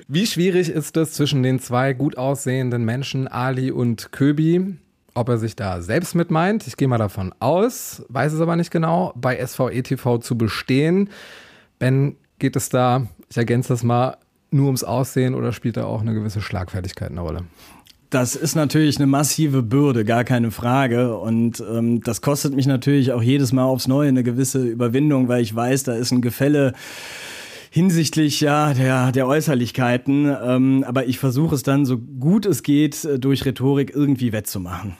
Wie 0.09 0.27
schwierig 0.27 0.71
ist 0.71 0.97
es 0.97 1.13
zwischen 1.13 1.43
den 1.43 1.61
zwei 1.61 1.93
gut 1.93 2.17
aussehenden 2.17 2.85
Menschen, 2.85 3.29
Ali 3.29 3.71
und 3.71 4.13
Köbi? 4.13 4.79
ob 5.15 5.29
er 5.29 5.39
sich 5.39 5.57
da 5.57 5.83
selbst 5.83 6.15
mit 6.15 6.31
meint. 6.31 6.67
Ich 6.67 6.77
gehe 6.77 6.89
mal 6.89 6.99
davon 6.99 7.35
aus, 7.39 8.03
weiß 8.09 8.33
es 8.33 8.41
aber 8.41 8.57
nicht 8.57 8.71
genau, 8.71 9.13
bei 9.15 9.45
SVETV 9.45 10.19
zu 10.21 10.39
bestehen. 10.39 11.11
Ben, 11.79 12.17
geht 12.39 12.57
es 12.57 12.71
da, 12.71 13.07
ich 13.29 13.37
ergänze 13.37 13.71
das 13.71 13.83
mal, 13.83 14.17
nur 14.51 14.67
ums 14.67 14.85
Aussehen 14.85 15.35
oder 15.35 15.53
spielt 15.53 15.77
da 15.77 15.85
auch 15.85 16.01
eine 16.01 16.15
gewisse 16.15 16.41
Schlagfertigkeit 16.41 17.11
eine 17.11 17.21
Rolle? 17.21 17.45
Das 18.13 18.37
ist 18.37 18.57
natürlich 18.57 18.99
eine 18.99 19.07
massive 19.07 19.63
Bürde, 19.63 20.05
gar 20.05 20.23
keine 20.23 20.51
Frage. 20.51 21.17
Und 21.17 21.65
ähm, 21.67 22.03
das 22.03 22.21
kostet 22.21 22.55
mich 22.55 22.67
natürlich 22.67 23.11
auch 23.13 23.23
jedes 23.23 23.53
Mal 23.55 23.65
aufs 23.65 23.89
Neue 23.89 24.09
eine 24.09 24.23
gewisse 24.23 24.63
Überwindung, 24.63 25.29
weil 25.29 25.41
ich 25.41 25.57
weiß, 25.57 25.85
da 25.85 25.95
ist 25.95 26.13
ein 26.13 26.21
Gefälle 26.21 26.75
hinsichtlich 27.71 28.39
ja 28.43 28.75
der, 28.75 29.13
der 29.13 29.27
Äußerlichkeiten. 29.27 30.31
Ähm, 30.45 30.85
aber 30.87 31.07
ich 31.07 31.19
versuche 31.19 31.55
es 31.55 31.63
dann 31.63 31.87
so 31.87 31.97
gut 31.97 32.45
es 32.45 32.63
geht 32.63 33.03
äh, 33.07 33.19
durch 33.19 33.47
Rhetorik 33.47 33.95
irgendwie 33.95 34.33
wettzumachen. 34.33 34.95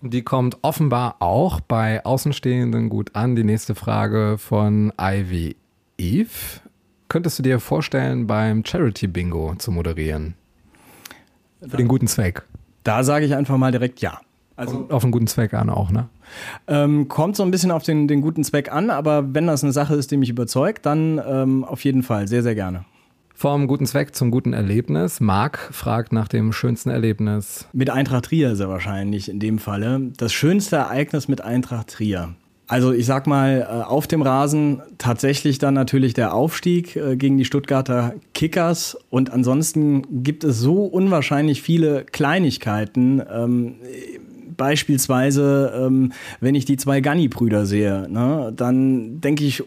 Die 0.00 0.22
kommt 0.22 0.56
offenbar 0.62 1.16
auch 1.18 1.60
bei 1.60 2.02
Außenstehenden 2.02 2.88
gut 2.88 3.14
an. 3.14 3.36
Die 3.36 3.44
nächste 3.44 3.74
Frage 3.74 4.36
von 4.38 4.90
Ivy 4.98 5.54
Eve. 5.98 6.30
Könntest 7.08 7.40
du 7.40 7.42
dir 7.42 7.60
vorstellen, 7.60 8.26
beim 8.26 8.64
Charity 8.64 9.06
Bingo 9.06 9.54
zu 9.58 9.70
moderieren? 9.70 10.34
Für 11.66 11.76
den 11.76 11.88
guten 11.88 12.06
Zweck. 12.06 12.42
Da 12.84 13.04
sage 13.04 13.24
ich 13.24 13.34
einfach 13.34 13.56
mal 13.56 13.72
direkt 13.72 14.00
ja. 14.00 14.20
Also 14.56 14.86
auf 14.88 15.04
einen 15.04 15.12
guten 15.12 15.28
Zweck 15.28 15.54
an 15.54 15.70
auch, 15.70 15.90
ne? 15.90 16.08
Ähm, 16.66 17.06
kommt 17.06 17.36
so 17.36 17.44
ein 17.44 17.50
bisschen 17.52 17.70
auf 17.70 17.84
den, 17.84 18.08
den 18.08 18.22
guten 18.22 18.42
Zweck 18.42 18.72
an, 18.72 18.90
aber 18.90 19.32
wenn 19.32 19.46
das 19.46 19.62
eine 19.62 19.72
Sache 19.72 19.94
ist, 19.94 20.10
die 20.10 20.16
mich 20.16 20.30
überzeugt, 20.30 20.84
dann 20.84 21.20
ähm, 21.24 21.64
auf 21.64 21.84
jeden 21.84 22.02
Fall 22.02 22.26
sehr, 22.26 22.42
sehr 22.42 22.56
gerne. 22.56 22.84
Vom 23.34 23.68
guten 23.68 23.86
Zweck 23.86 24.16
zum 24.16 24.32
guten 24.32 24.52
Erlebnis. 24.52 25.20
Marc 25.20 25.58
fragt 25.70 26.12
nach 26.12 26.26
dem 26.26 26.52
schönsten 26.52 26.90
Erlebnis. 26.90 27.68
Mit 27.72 27.88
Eintracht 27.88 28.24
Trier 28.24 28.56
sehr 28.56 28.68
wahrscheinlich 28.68 29.28
in 29.28 29.38
dem 29.38 29.60
Falle. 29.60 30.10
Das 30.16 30.32
schönste 30.32 30.74
Ereignis 30.74 31.28
mit 31.28 31.40
Eintracht 31.40 31.86
Trier. 31.86 32.34
Also 32.68 32.92
ich 32.92 33.06
sag 33.06 33.26
mal, 33.26 33.62
äh, 33.62 33.82
auf 33.82 34.06
dem 34.06 34.20
Rasen 34.20 34.82
tatsächlich 34.98 35.58
dann 35.58 35.72
natürlich 35.72 36.12
der 36.12 36.34
Aufstieg 36.34 36.96
äh, 36.96 37.16
gegen 37.16 37.38
die 37.38 37.46
Stuttgarter 37.46 38.14
Kickers 38.34 38.96
und 39.08 39.32
ansonsten 39.32 40.22
gibt 40.22 40.44
es 40.44 40.60
so 40.60 40.84
unwahrscheinlich 40.84 41.62
viele 41.62 42.04
Kleinigkeiten. 42.04 43.22
Ähm, 43.32 43.76
beispielsweise, 44.58 45.72
ähm, 45.74 46.12
wenn 46.40 46.54
ich 46.54 46.66
die 46.66 46.76
zwei 46.76 47.00
Ganni-Brüder 47.00 47.64
sehe, 47.64 48.06
ne, 48.10 48.52
dann 48.54 49.20
denke 49.22 49.44
ich 49.44 49.64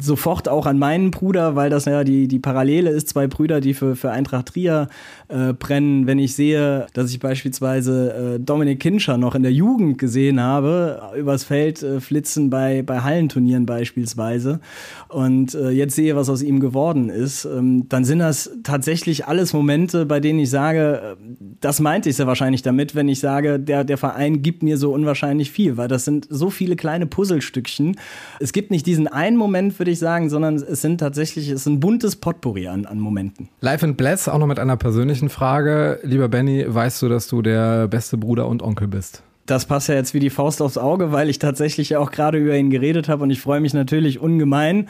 sofort 0.00 0.48
auch 0.48 0.66
an 0.66 0.78
meinen 0.78 1.10
Bruder, 1.10 1.56
weil 1.56 1.70
das 1.70 1.86
ja 1.86 2.04
die, 2.04 2.28
die 2.28 2.38
Parallele 2.38 2.90
ist, 2.90 3.08
zwei 3.08 3.26
Brüder, 3.26 3.60
die 3.60 3.74
für, 3.74 3.96
für 3.96 4.10
Eintracht 4.10 4.46
Trier 4.46 4.88
äh, 5.28 5.52
brennen. 5.52 6.06
Wenn 6.06 6.18
ich 6.18 6.34
sehe, 6.34 6.86
dass 6.94 7.10
ich 7.10 7.20
beispielsweise 7.20 8.36
äh, 8.36 8.40
Dominik 8.40 8.80
Kinscher 8.80 9.18
noch 9.18 9.34
in 9.34 9.42
der 9.42 9.52
Jugend 9.52 9.98
gesehen 9.98 10.40
habe, 10.40 11.00
übers 11.16 11.44
Feld 11.44 11.82
äh, 11.82 12.00
flitzen 12.00 12.50
bei, 12.50 12.82
bei 12.82 13.00
Hallenturnieren 13.00 13.66
beispielsweise 13.66 14.60
und 15.08 15.54
äh, 15.54 15.70
jetzt 15.70 15.94
sehe, 15.94 16.16
was 16.16 16.28
aus 16.28 16.42
ihm 16.42 16.60
geworden 16.60 17.08
ist, 17.08 17.44
ähm, 17.44 17.88
dann 17.88 18.04
sind 18.04 18.20
das 18.20 18.50
tatsächlich 18.62 19.26
alles 19.26 19.52
Momente, 19.52 20.06
bei 20.06 20.20
denen 20.20 20.38
ich 20.38 20.50
sage, 20.50 21.16
äh, 21.18 21.34
das 21.60 21.80
meinte 21.80 22.08
ich 22.08 22.16
sehr 22.16 22.26
wahrscheinlich 22.26 22.62
damit, 22.62 22.94
wenn 22.94 23.08
ich 23.08 23.20
sage, 23.20 23.58
der, 23.58 23.84
der 23.84 23.98
Verein 23.98 24.42
gibt 24.42 24.62
mir 24.62 24.78
so 24.78 24.92
unwahrscheinlich 24.92 25.50
viel, 25.50 25.76
weil 25.76 25.88
das 25.88 26.04
sind 26.04 26.26
so 26.30 26.50
viele 26.50 26.76
kleine 26.76 27.06
Puzzlestückchen. 27.06 27.96
Es 28.40 28.52
gibt 28.52 28.70
nicht 28.70 28.86
diesen 28.86 29.08
einen 29.08 29.36
Moment, 29.36 29.78
würde 29.78 29.90
ich 29.90 29.98
sagen, 29.98 30.30
sondern 30.30 30.56
es 30.56 30.82
sind 30.82 30.98
tatsächlich, 30.98 31.48
es 31.48 31.62
ist 31.62 31.66
ein 31.66 31.80
buntes 31.80 32.16
Potpourri 32.16 32.68
an, 32.68 32.86
an 32.86 32.98
Momenten. 32.98 33.48
Life 33.60 33.84
and 33.84 33.96
Bless, 33.96 34.28
auch 34.28 34.38
noch 34.38 34.46
mit 34.46 34.58
einer 34.58 34.76
persönlichen 34.76 35.15
Frage. 35.28 35.98
Lieber 36.02 36.28
Benny, 36.28 36.64
weißt 36.66 37.02
du, 37.02 37.08
dass 37.08 37.28
du 37.28 37.42
der 37.42 37.88
beste 37.88 38.16
Bruder 38.16 38.46
und 38.48 38.62
Onkel 38.62 38.88
bist? 38.88 39.22
Das 39.46 39.64
passt 39.64 39.88
ja 39.88 39.94
jetzt 39.94 40.12
wie 40.12 40.20
die 40.20 40.30
Faust 40.30 40.60
aufs 40.60 40.76
Auge, 40.76 41.12
weil 41.12 41.30
ich 41.30 41.38
tatsächlich 41.38 41.96
auch 41.96 42.10
gerade 42.10 42.38
über 42.38 42.56
ihn 42.56 42.70
geredet 42.70 43.08
habe 43.08 43.22
und 43.22 43.30
ich 43.30 43.40
freue 43.40 43.60
mich 43.60 43.74
natürlich 43.74 44.18
ungemein, 44.18 44.88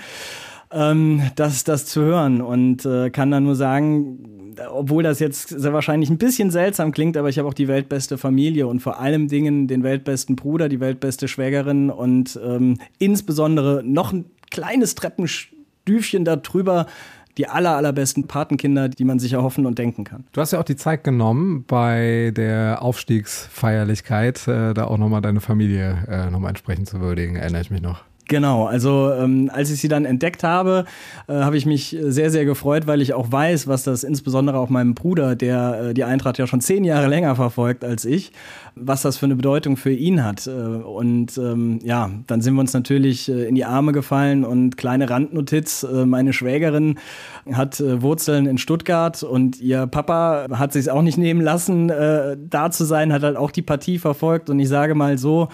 ähm, 0.72 1.22
das, 1.36 1.64
das 1.64 1.86
zu 1.86 2.02
hören 2.02 2.40
und 2.40 2.84
äh, 2.86 3.10
kann 3.10 3.30
dann 3.30 3.44
nur 3.44 3.54
sagen, 3.54 4.54
obwohl 4.70 5.02
das 5.02 5.20
jetzt 5.20 5.48
sehr 5.48 5.72
wahrscheinlich 5.72 6.10
ein 6.10 6.18
bisschen 6.18 6.50
seltsam 6.50 6.92
klingt, 6.92 7.16
aber 7.16 7.28
ich 7.28 7.38
habe 7.38 7.48
auch 7.48 7.54
die 7.54 7.68
weltbeste 7.68 8.18
Familie 8.18 8.66
und 8.66 8.80
vor 8.80 8.98
allem 8.98 9.28
Dingen 9.28 9.68
den 9.68 9.82
weltbesten 9.82 10.36
Bruder, 10.36 10.68
die 10.68 10.80
weltbeste 10.80 11.28
Schwägerin 11.28 11.90
und 11.90 12.38
ähm, 12.42 12.78
insbesondere 12.98 13.82
noch 13.84 14.12
ein 14.12 14.26
kleines 14.50 14.94
Treppenstüfchen 14.94 16.24
darüber 16.24 16.86
die 17.38 17.48
aller, 17.48 17.76
allerbesten 17.76 18.26
Patenkinder, 18.26 18.88
die 18.88 19.04
man 19.04 19.18
sich 19.18 19.32
erhoffen 19.32 19.66
und 19.66 19.78
denken 19.78 20.04
kann. 20.04 20.24
Du 20.32 20.40
hast 20.40 20.52
ja 20.52 20.60
auch 20.60 20.64
die 20.64 20.76
Zeit 20.76 21.04
genommen, 21.04 21.64
bei 21.66 22.32
der 22.34 22.82
Aufstiegsfeierlichkeit 22.82 24.48
äh, 24.48 24.74
da 24.74 24.84
auch 24.84 24.98
nochmal 24.98 25.20
deine 25.20 25.40
Familie 25.40 26.04
äh, 26.08 26.30
nochmal 26.30 26.50
entsprechend 26.50 26.88
zu 26.88 27.00
würdigen, 27.00 27.36
erinnere 27.36 27.62
ich 27.62 27.70
mich 27.70 27.82
noch. 27.82 28.02
Genau, 28.28 28.66
also 28.66 29.12
ähm, 29.12 29.50
als 29.52 29.70
ich 29.70 29.80
sie 29.80 29.86
dann 29.86 30.04
entdeckt 30.04 30.42
habe, 30.42 30.84
äh, 31.28 31.34
habe 31.34 31.56
ich 31.56 31.64
mich 31.64 31.96
sehr, 32.00 32.30
sehr 32.30 32.44
gefreut, 32.44 32.88
weil 32.88 33.00
ich 33.00 33.14
auch 33.14 33.30
weiß, 33.30 33.68
was 33.68 33.84
das 33.84 34.02
insbesondere 34.02 34.58
auch 34.58 34.68
meinem 34.68 34.94
Bruder, 34.94 35.36
der 35.36 35.80
äh, 35.80 35.94
die 35.94 36.02
Eintracht 36.02 36.38
ja 36.38 36.48
schon 36.48 36.60
zehn 36.60 36.82
Jahre 36.82 37.06
länger 37.06 37.36
verfolgt 37.36 37.84
als 37.84 38.04
ich, 38.04 38.32
was 38.74 39.02
das 39.02 39.16
für 39.16 39.26
eine 39.26 39.36
Bedeutung 39.36 39.76
für 39.76 39.92
ihn 39.92 40.24
hat. 40.24 40.48
Äh, 40.48 40.50
und 40.50 41.38
ähm, 41.38 41.78
ja, 41.84 42.10
dann 42.26 42.40
sind 42.40 42.54
wir 42.54 42.60
uns 42.60 42.72
natürlich 42.72 43.28
äh, 43.28 43.46
in 43.46 43.54
die 43.54 43.64
Arme 43.64 43.92
gefallen 43.92 44.44
und 44.44 44.76
kleine 44.76 45.08
Randnotiz, 45.08 45.84
äh, 45.84 46.04
meine 46.04 46.32
Schwägerin 46.32 46.98
hat 47.52 47.78
äh, 47.78 48.02
Wurzeln 48.02 48.46
in 48.46 48.58
Stuttgart 48.58 49.22
und 49.22 49.60
ihr 49.60 49.86
Papa 49.86 50.46
hat 50.50 50.72
sich 50.72 50.90
auch 50.90 51.02
nicht 51.02 51.16
nehmen 51.16 51.40
lassen, 51.40 51.88
da 51.88 52.70
zu 52.70 52.84
sein, 52.84 53.12
hat 53.12 53.22
halt 53.22 53.36
auch 53.36 53.50
die 53.50 53.62
Partie 53.62 53.98
verfolgt 53.98 54.50
und 54.50 54.58
ich 54.58 54.68
sage 54.68 54.94
mal 54.94 55.18
so, 55.18 55.48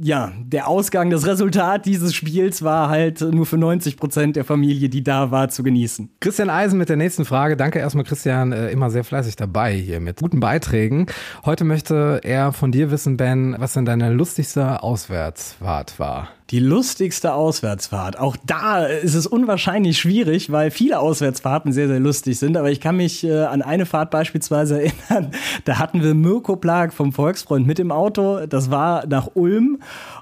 ja, 0.00 0.32
der 0.44 0.68
Ausgang, 0.68 1.10
das 1.10 1.26
Resultat 1.26 1.71
Resultat 1.72 1.86
dieses 1.86 2.14
Spiels 2.14 2.62
war 2.62 2.88
halt 2.88 3.20
nur 3.20 3.46
für 3.46 3.56
90 3.56 3.96
Prozent 3.96 4.36
der 4.36 4.44
Familie, 4.44 4.88
die 4.88 5.02
da 5.02 5.30
war, 5.30 5.48
zu 5.48 5.62
genießen. 5.62 6.10
Christian 6.20 6.50
Eisen 6.50 6.78
mit 6.78 6.88
der 6.88 6.96
nächsten 6.96 7.24
Frage. 7.24 7.56
Danke 7.56 7.78
erstmal, 7.78 8.04
Christian, 8.04 8.52
äh, 8.52 8.70
immer 8.70 8.90
sehr 8.90 9.04
fleißig 9.04 9.36
dabei 9.36 9.72
hier 9.72 10.00
mit 10.00 10.20
guten 10.20 10.40
Beiträgen. 10.40 11.06
Heute 11.44 11.64
möchte 11.64 12.20
er 12.22 12.52
von 12.52 12.72
dir 12.72 12.90
wissen, 12.90 13.16
Ben, 13.16 13.56
was 13.58 13.72
denn 13.72 13.84
deine 13.84 14.12
lustigste 14.12 14.82
Auswärtsfahrt 14.82 15.98
war. 15.98 16.28
Die 16.50 16.58
lustigste 16.58 17.32
Auswärtsfahrt. 17.34 18.18
Auch 18.18 18.36
da 18.46 18.84
ist 18.84 19.14
es 19.14 19.26
unwahrscheinlich 19.26 19.98
schwierig, 19.98 20.52
weil 20.52 20.70
viele 20.70 20.98
Auswärtsfahrten 20.98 21.72
sehr, 21.72 21.88
sehr 21.88 22.00
lustig 22.00 22.38
sind. 22.38 22.56
Aber 22.56 22.70
ich 22.70 22.80
kann 22.80 22.96
mich 22.96 23.24
äh, 23.24 23.44
an 23.44 23.62
eine 23.62 23.86
Fahrt 23.86 24.10
beispielsweise 24.10 24.82
erinnern. 25.08 25.30
Da 25.64 25.78
hatten 25.78 26.02
wir 26.02 26.14
Mirko 26.14 26.56
Plag 26.56 26.92
vom 26.92 27.12
Volksfreund 27.12 27.66
mit 27.66 27.78
im 27.78 27.90
Auto. 27.90 28.46
Das 28.46 28.70
war 28.70 29.06
nach 29.06 29.30
Ulm. 29.34 29.78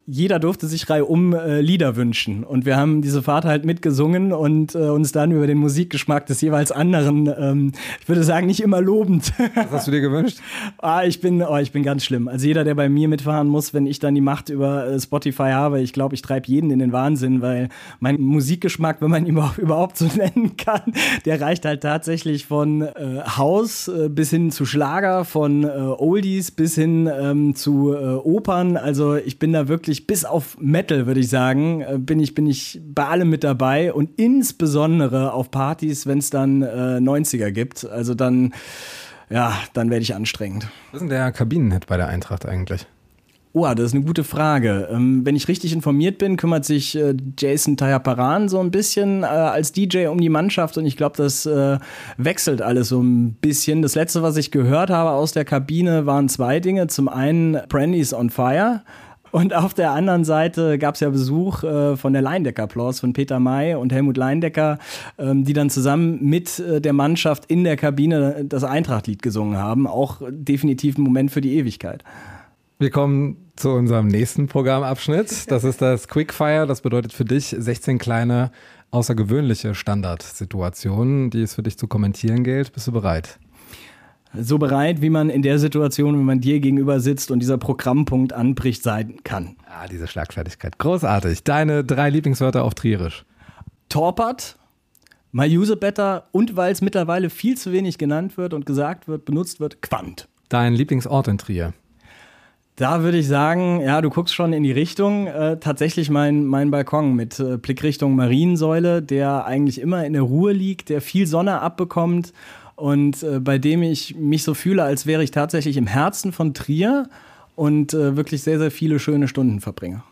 Jeder 0.07 0.39
durfte 0.39 0.67
sich 0.67 0.89
reihum 0.89 1.35
äh, 1.35 1.61
Lieder 1.61 1.97
wünschen. 1.97 2.45
Und 2.45 2.65
wir 2.65 2.77
haben 2.77 3.03
diese 3.03 3.23
Fahrt 3.23 3.45
halt 3.45 3.65
mitgesungen 3.65 4.33
und 4.33 4.75
äh, 4.75 4.89
uns 4.89 5.13
dann 5.13 5.33
über 5.33 5.47
den 5.47 5.59
Musikgeschmack 5.59 6.27
des 6.27 6.41
jeweils 6.41 6.71
anderen, 6.71 7.33
ähm, 7.39 7.73
ich 8.01 8.09
würde 8.09 8.23
sagen, 8.23 8.47
nicht 8.47 8.61
immer 8.61 8.81
lobend. 8.81 9.33
Was 9.55 9.71
hast 9.71 9.87
du 9.87 9.91
dir 9.91 10.01
gewünscht? 10.01 10.39
ah, 10.79 11.03
ich 11.05 11.21
bin, 11.21 11.43
oh, 11.43 11.57
ich 11.57 11.73
bin 11.73 11.83
ganz 11.83 12.05
schlimm. 12.05 12.29
Also 12.29 12.47
jeder, 12.47 12.65
der 12.65 12.75
bei 12.75 12.89
mir 12.89 13.09
mitfahren 13.09 13.49
muss, 13.49 13.75
wenn 13.75 13.87
ich 13.87 13.99
dann 13.99 14.15
die 14.15 14.21
Macht 14.21 14.49
über 14.49 14.87
äh, 14.87 15.01
Spotify 15.01 15.51
habe, 15.53 15.81
ich 15.81 15.93
glaube, 15.93 16.15
ich 16.15 16.20
ich 16.21 16.27
treibe 16.27 16.47
jeden 16.47 16.71
in 16.71 16.79
den 16.79 16.93
Wahnsinn, 16.93 17.41
weil 17.41 17.69
mein 17.99 18.21
Musikgeschmack, 18.21 19.01
wenn 19.01 19.11
man 19.11 19.27
ihn 19.27 19.39
überhaupt 19.57 19.97
so 19.97 20.07
nennen 20.17 20.57
kann, 20.57 20.93
der 21.25 21.41
reicht 21.41 21.65
halt 21.65 21.83
tatsächlich 21.83 22.47
von 22.47 22.83
äh, 22.83 23.23
Haus 23.37 23.89
äh, 23.89 24.09
bis 24.09 24.31
hin 24.31 24.51
zu 24.51 24.67
Schlager, 24.67 25.25
von 25.25 25.65
äh, 25.65 25.69
Oldies 25.69 26.51
bis 26.51 26.75
hin 26.75 27.11
ähm, 27.13 27.55
zu 27.55 27.93
äh, 27.93 28.15
Opern. 28.17 28.77
Also 28.77 29.17
ich 29.17 29.39
bin 29.39 29.53
da 29.53 29.69
wirklich 29.69 30.07
bis 30.07 30.25
auf 30.25 30.59
Metal, 30.61 31.07
würde 31.07 31.21
ich 31.21 31.29
sagen, 31.29 31.81
äh, 31.81 31.99
bin 31.99 32.21
ich 32.21 32.35
bin 32.35 32.47
ich 32.47 32.81
bei 32.85 33.07
allem 33.07 33.31
mit 33.31 33.45
dabei 33.45 33.93
und 33.93 34.11
insbesondere 34.19 35.33
auf 35.33 35.51
Partys, 35.51 36.07
wenn 36.07 36.19
es 36.19 36.31
dann 36.31 36.63
90er 36.63 37.47
äh, 37.47 37.53
gibt. 37.53 37.85
Also 37.87 38.15
dann 38.15 38.53
ja, 39.31 39.57
dann 39.75 39.91
werde 39.91 40.03
ich 40.03 40.15
anstrengend. 40.15 40.69
Was 40.91 40.95
ist 40.95 41.01
denn 41.03 41.09
der 41.09 41.31
Kabinenhit 41.31 41.87
bei 41.87 41.97
der 41.97 42.09
Eintracht 42.09 42.47
eigentlich? 42.47 42.87
Oh, 43.53 43.67
das 43.67 43.87
ist 43.87 43.95
eine 43.95 44.05
gute 44.05 44.23
Frage. 44.23 44.89
Ähm, 44.93 45.27
wenn 45.27 45.35
ich 45.35 45.49
richtig 45.49 45.73
informiert 45.73 46.19
bin, 46.19 46.37
kümmert 46.37 46.65
sich 46.65 46.97
äh, 46.97 47.17
Jason 47.37 47.77
Tayaparan 47.77 48.49
so 48.49 48.61
ein 48.61 48.71
bisschen 48.71 49.25
äh, 49.25 49.27
als 49.27 49.73
DJ 49.73 50.07
um 50.07 50.21
die 50.21 50.29
Mannschaft 50.29 50.79
und 50.79 50.87
ich 50.87 50.97
glaube, 50.97 51.17
das 51.17 51.47
äh, 51.47 51.79
wechselt 52.17 52.63
alles 52.63 52.91
so 52.91 53.03
ein 53.03 53.35
bisschen. 53.35 53.83
Das 53.83 53.97
letzte, 53.97 54.23
was 54.23 54.37
ich 54.37 54.53
gehört 54.53 54.91
habe 54.91 55.11
aus 55.11 55.33
der 55.33 55.45
Kabine, 55.45 56.07
waren 56.07 56.29
zwei 56.29 56.61
Dinge. 56.61 56.87
Zum 56.87 57.09
einen 57.09 57.59
Brandy's 57.69 58.15
on 58.15 58.31
Fire. 58.31 58.83
Und 59.33 59.55
auf 59.55 59.75
der 59.75 59.93
anderen 59.93 60.25
Seite 60.25 60.79
gab 60.79 60.95
es 60.95 61.01
ja 61.01 61.11
Besuch 61.11 61.65
äh, 61.65 61.97
von 61.97 62.13
der 62.13 62.23
Leindecker 62.23 62.65
Applaus 62.65 63.01
von 63.01 63.13
Peter 63.13 63.41
May 63.41 63.75
und 63.75 63.93
Helmut 63.93 64.17
Leindecker, 64.17 64.79
ähm, 65.19 65.45
die 65.45 65.55
dann 65.55 65.71
zusammen 65.71 66.19
mit 66.23 66.61
äh, 66.61 66.81
der 66.81 66.93
Mannschaft 66.93 67.47
in 67.47 67.65
der 67.65 67.77
Kabine 67.77 68.45
das 68.45 68.63
Eintrachtlied 68.63 69.23
gesungen 69.23 69.59
haben. 69.59 69.89
Auch 69.89 70.21
definitiv 70.29 70.99
ein 70.99 71.03
Moment 71.03 71.33
für 71.33 71.41
die 71.41 71.57
Ewigkeit. 71.57 72.05
Wir 72.81 72.89
kommen 72.89 73.37
zu 73.57 73.73
unserem 73.73 74.09
nächsten 74.09 74.47
Programmabschnitt. 74.47 75.51
Das 75.51 75.65
ist 75.65 75.83
das 75.83 76.09
Quickfire. 76.09 76.67
Das 76.67 76.81
bedeutet 76.81 77.13
für 77.13 77.27
dich 77.27 77.55
16 77.57 77.99
kleine 77.99 78.53
außergewöhnliche 78.91 79.75
Standardsituationen, 79.75 81.29
die 81.29 81.43
es 81.43 81.57
für 81.57 81.63
dich 81.63 81.77
zu 81.77 81.89
kommentieren 81.89 82.43
gilt. 82.43 82.73
Bist 82.73 82.87
du 82.87 82.93
bereit? 82.93 83.39
so 84.33 84.57
bereit, 84.57 85.03
wie 85.03 85.11
man 85.11 85.29
in 85.29 85.43
der 85.43 85.59
Situation, 85.59 86.17
wenn 86.17 86.25
man 86.25 86.41
dir 86.41 86.61
gegenüber 86.61 87.01
sitzt 87.01 87.31
und 87.31 87.41
dieser 87.41 87.59
Programmpunkt 87.59 88.33
anbricht, 88.33 88.83
sein 88.83 89.17
kann. 89.25 89.57
Ah, 89.67 89.87
diese 89.87 90.07
Schlagfertigkeit. 90.07 90.79
Großartig. 90.79 91.45
Deine 91.45 91.85
drei 91.85 92.09
Lieblingswörter 92.09 92.65
auf 92.65 92.75
Trierisch. 92.75 93.27
Torpert, 93.91 94.57
My 95.33 95.55
Use 95.55 95.77
Better 95.77 96.29
und 96.33 96.57
weil 96.57 96.73
es 96.73 96.81
mittlerweile 96.81 97.29
viel 97.29 97.59
zu 97.59 97.73
wenig 97.73 97.99
genannt 97.99 98.39
wird 98.39 98.55
und 98.55 98.65
gesagt 98.65 99.07
wird, 99.07 99.27
benutzt 99.27 99.61
wird, 99.61 99.83
Quant. 99.83 100.29
Dein 100.49 100.73
Lieblingsort 100.73 101.29
in 101.29 101.37
Trier. 101.37 101.75
Da 102.81 103.03
würde 103.03 103.19
ich 103.19 103.29
sagen, 103.29 103.83
ja, 103.83 104.01
du 104.01 104.09
guckst 104.09 104.35
schon 104.35 104.55
in 104.55 104.63
die 104.63 104.73
Richtung. 104.73 105.27
Äh, 105.27 105.59
tatsächlich 105.61 106.09
mein, 106.09 106.47
mein 106.47 106.71
Balkon 106.71 107.15
mit 107.15 107.39
äh, 107.39 107.59
Blick 107.59 107.83
Richtung 107.83 108.17
Mariensäule, 108.17 109.03
der 109.03 109.45
eigentlich 109.45 109.83
immer 109.83 110.07
in 110.07 110.15
der 110.15 110.23
Ruhe 110.23 110.55
liegt, 110.55 110.89
der 110.89 111.03
viel 111.03 111.27
Sonne 111.27 111.61
abbekommt 111.61 112.33
und 112.77 113.23
äh, 113.23 113.39
bei 113.39 113.59
dem 113.59 113.83
ich 113.83 114.17
mich 114.17 114.45
so 114.45 114.55
fühle, 114.55 114.83
als 114.83 115.05
wäre 115.05 115.23
ich 115.23 115.31
tatsächlich 115.31 115.77
im 115.77 115.87
Herzen 115.87 116.33
von 116.33 116.55
Trier 116.55 117.11
und 117.55 117.93
äh, 117.93 118.17
wirklich 118.17 118.43
sehr, 118.45 118.59
sehr 118.59 118.71
viele 118.71 118.99
schöne 118.99 119.29
Stunden 119.29 119.61
verbringe. 119.61 120.03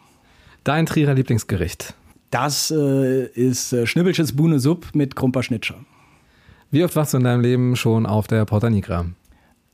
Dein 0.62 0.85
Trierer 0.85 1.14
Lieblingsgericht. 1.14 1.94
Das 2.31 2.70
äh, 2.70 3.28
ist 3.28 3.72
äh, 3.72 3.87
Schnibbelsches 3.87 4.37
Buhne 4.37 4.61
Sub 4.61 4.88
mit 4.92 5.16
Krumper 5.16 5.42
Schnitscher. 5.42 5.76
Wie 6.70 6.85
oft 6.85 6.94
warst 6.96 7.14
du 7.14 7.16
in 7.16 7.24
deinem 7.24 7.40
Leben 7.40 7.76
schon 7.76 8.04
auf 8.04 8.26
der 8.26 8.44
Porta 8.44 8.68
Nigra? 8.68 9.07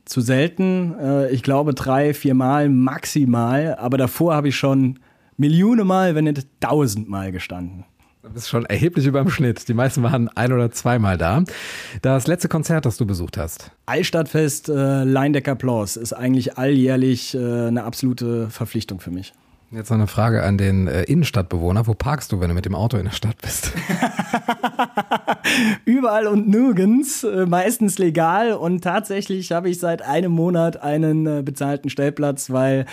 Zu 0.04 0.20
selten, 0.20 0.94
äh, 0.98 1.30
ich 1.30 1.42
glaube 1.42 1.74
drei, 1.74 2.14
vier 2.14 2.34
Mal 2.34 2.68
maximal, 2.68 3.76
aber 3.76 3.96
davor 3.96 4.34
habe 4.34 4.48
ich 4.48 4.56
schon 4.56 4.98
Millionen 5.36 5.86
Mal, 5.86 6.14
wenn 6.14 6.24
nicht 6.24 6.46
tausendmal 6.60 7.32
gestanden. 7.32 7.84
Du 8.22 8.30
bist 8.30 8.48
schon 8.48 8.64
erheblich 8.64 9.04
über 9.06 9.20
dem 9.20 9.28
Schnitt. 9.28 9.68
Die 9.68 9.74
meisten 9.74 10.02
waren 10.02 10.28
ein 10.34 10.50
oder 10.50 10.70
zweimal 10.70 11.18
da. 11.18 11.44
Das 12.00 12.26
letzte 12.26 12.48
Konzert, 12.48 12.86
das 12.86 12.96
du 12.96 13.04
besucht 13.04 13.36
hast. 13.36 13.70
Altstadtfest 13.84 14.70
äh, 14.70 15.04
Leindecker 15.04 15.52
Applaus 15.52 15.96
ist 15.96 16.14
eigentlich 16.14 16.56
alljährlich 16.56 17.34
äh, 17.34 17.66
eine 17.66 17.84
absolute 17.84 18.48
Verpflichtung 18.48 19.00
für 19.00 19.10
mich. 19.10 19.34
Jetzt 19.70 19.90
noch 19.90 19.96
eine 19.96 20.06
Frage 20.06 20.42
an 20.44 20.56
den 20.56 20.86
äh, 20.86 21.02
Innenstadtbewohner. 21.02 21.86
Wo 21.86 21.94
parkst 21.94 22.30
du, 22.30 22.40
wenn 22.40 22.48
du 22.48 22.54
mit 22.54 22.64
dem 22.64 22.74
Auto 22.74 22.96
in 22.96 23.04
der 23.04 23.12
Stadt 23.12 23.36
bist? 23.42 23.72
Überall 25.84 26.26
und 26.26 26.48
nirgends, 26.48 27.24
äh, 27.24 27.46
meistens 27.46 27.98
legal. 27.98 28.52
Und 28.52 28.84
tatsächlich 28.84 29.50
habe 29.52 29.68
ich 29.68 29.78
seit 29.78 30.02
einem 30.02 30.32
Monat 30.32 30.80
einen 30.80 31.26
äh, 31.26 31.42
bezahlten 31.42 31.90
Stellplatz, 31.90 32.50
weil 32.50 32.86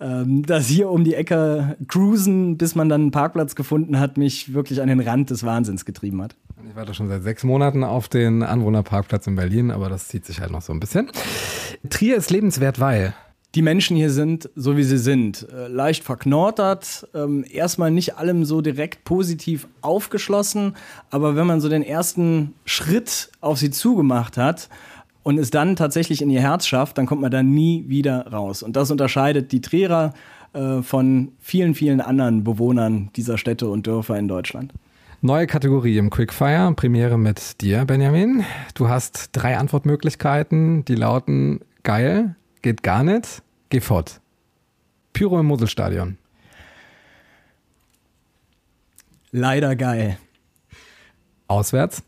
ähm, 0.00 0.44
das 0.44 0.66
hier 0.66 0.90
um 0.90 1.04
die 1.04 1.14
Ecke 1.14 1.76
cruisen, 1.88 2.58
bis 2.58 2.74
man 2.74 2.88
dann 2.88 3.02
einen 3.02 3.10
Parkplatz 3.12 3.54
gefunden 3.54 3.98
hat, 3.98 4.18
mich 4.18 4.52
wirklich 4.52 4.82
an 4.82 4.88
den 4.88 5.00
Rand 5.00 5.30
des 5.30 5.44
Wahnsinns 5.44 5.84
getrieben 5.84 6.22
hat. 6.22 6.36
Ich 6.68 6.76
warte 6.76 6.94
schon 6.94 7.08
seit 7.08 7.22
sechs 7.22 7.44
Monaten 7.44 7.84
auf 7.84 8.08
den 8.08 8.42
Anwohnerparkplatz 8.42 9.26
in 9.26 9.36
Berlin, 9.36 9.70
aber 9.70 9.88
das 9.88 10.08
zieht 10.08 10.24
sich 10.24 10.40
halt 10.40 10.50
noch 10.50 10.62
so 10.62 10.72
ein 10.72 10.80
bisschen. 10.80 11.10
Trier 11.88 12.16
ist 12.16 12.30
lebenswert, 12.30 12.80
weil 12.80 13.14
die 13.54 13.62
Menschen 13.62 13.96
hier 13.96 14.10
sind, 14.10 14.50
so 14.54 14.76
wie 14.76 14.82
sie 14.82 14.98
sind. 14.98 15.46
Äh, 15.50 15.68
leicht 15.68 16.04
verknortert, 16.04 17.08
ähm, 17.14 17.44
erstmal 17.50 17.90
nicht 17.90 18.16
allem 18.16 18.44
so 18.44 18.60
direkt 18.60 19.04
positiv 19.04 19.66
aufgeschlossen, 19.80 20.74
aber 21.10 21.36
wenn 21.36 21.46
man 21.46 21.60
so 21.60 21.68
den 21.68 21.82
ersten 21.82 22.54
Schritt 22.64 23.30
auf 23.40 23.58
sie 23.58 23.70
zugemacht 23.70 24.36
hat 24.36 24.68
und 25.22 25.38
es 25.38 25.50
dann 25.50 25.74
tatsächlich 25.74 26.20
in 26.20 26.30
ihr 26.30 26.42
Herz 26.42 26.66
schafft, 26.66 26.98
dann 26.98 27.06
kommt 27.06 27.22
man 27.22 27.30
da 27.30 27.42
nie 27.42 27.84
wieder 27.88 28.26
raus. 28.26 28.62
Und 28.62 28.76
das 28.76 28.90
unterscheidet 28.90 29.52
die 29.52 29.60
Trierer 29.62 30.12
äh, 30.52 30.82
von 30.82 31.32
vielen, 31.40 31.74
vielen 31.74 32.00
anderen 32.00 32.44
Bewohnern 32.44 33.10
dieser 33.16 33.38
Städte 33.38 33.68
und 33.68 33.86
Dörfer 33.86 34.18
in 34.18 34.28
Deutschland. 34.28 34.72
Neue 35.22 35.46
Kategorie 35.46 35.96
im 35.96 36.10
Quickfire, 36.10 36.72
Premiere 36.76 37.18
mit 37.18 37.60
dir, 37.62 37.84
Benjamin. 37.86 38.44
Du 38.74 38.88
hast 38.88 39.30
drei 39.32 39.56
Antwortmöglichkeiten, 39.56 40.84
die 40.84 40.94
lauten 40.94 41.60
geil, 41.82 42.36
geht 42.66 42.82
gar 42.82 43.04
nicht, 43.04 43.42
geh 43.68 43.80
fort. 43.80 44.20
Pyro 45.12 45.38
im 45.38 45.46
Moselstadion. 45.46 46.18
Leider 49.30 49.76
geil. 49.76 50.18
Auswärts. 51.46 52.02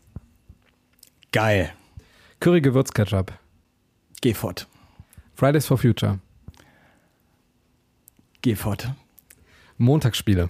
Geil. 1.31 1.71
Curry 2.41 2.59
Gewürzketchup. 2.59 3.31
Geh 4.19 4.33
fort. 4.33 4.67
Fridays 5.33 5.65
for 5.65 5.77
Future. 5.77 6.19
Geh 8.41 8.55
fort. 8.55 8.91
Montagsspiele. 9.77 10.49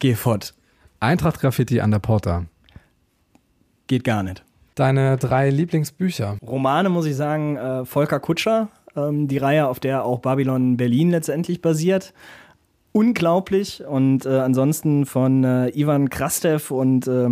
Geh 0.00 0.16
fort. 0.16 0.54
Eintracht 0.98 1.38
Graffiti 1.38 1.80
an 1.80 1.92
der 1.92 2.00
Porta. 2.00 2.46
Geht 3.86 4.02
gar 4.02 4.24
nicht. 4.24 4.42
Deine 4.74 5.16
drei 5.18 5.50
Lieblingsbücher. 5.50 6.36
Romane 6.44 6.88
muss 6.88 7.06
ich 7.06 7.14
sagen, 7.14 7.56
äh, 7.56 7.84
Volker 7.84 8.18
Kutscher, 8.18 8.70
ähm, 8.96 9.28
die 9.28 9.38
Reihe, 9.38 9.68
auf 9.68 9.80
der 9.80 10.04
auch 10.04 10.20
Babylon 10.20 10.76
Berlin 10.76 11.10
letztendlich 11.10 11.60
basiert. 11.60 12.12
Unglaublich. 12.92 13.84
Und 13.84 14.24
äh, 14.24 14.38
ansonsten 14.38 15.06
von 15.06 15.44
äh, 15.44 15.68
Ivan 15.70 16.10
Krastev 16.10 16.70
und 16.70 17.08
äh, 17.08 17.30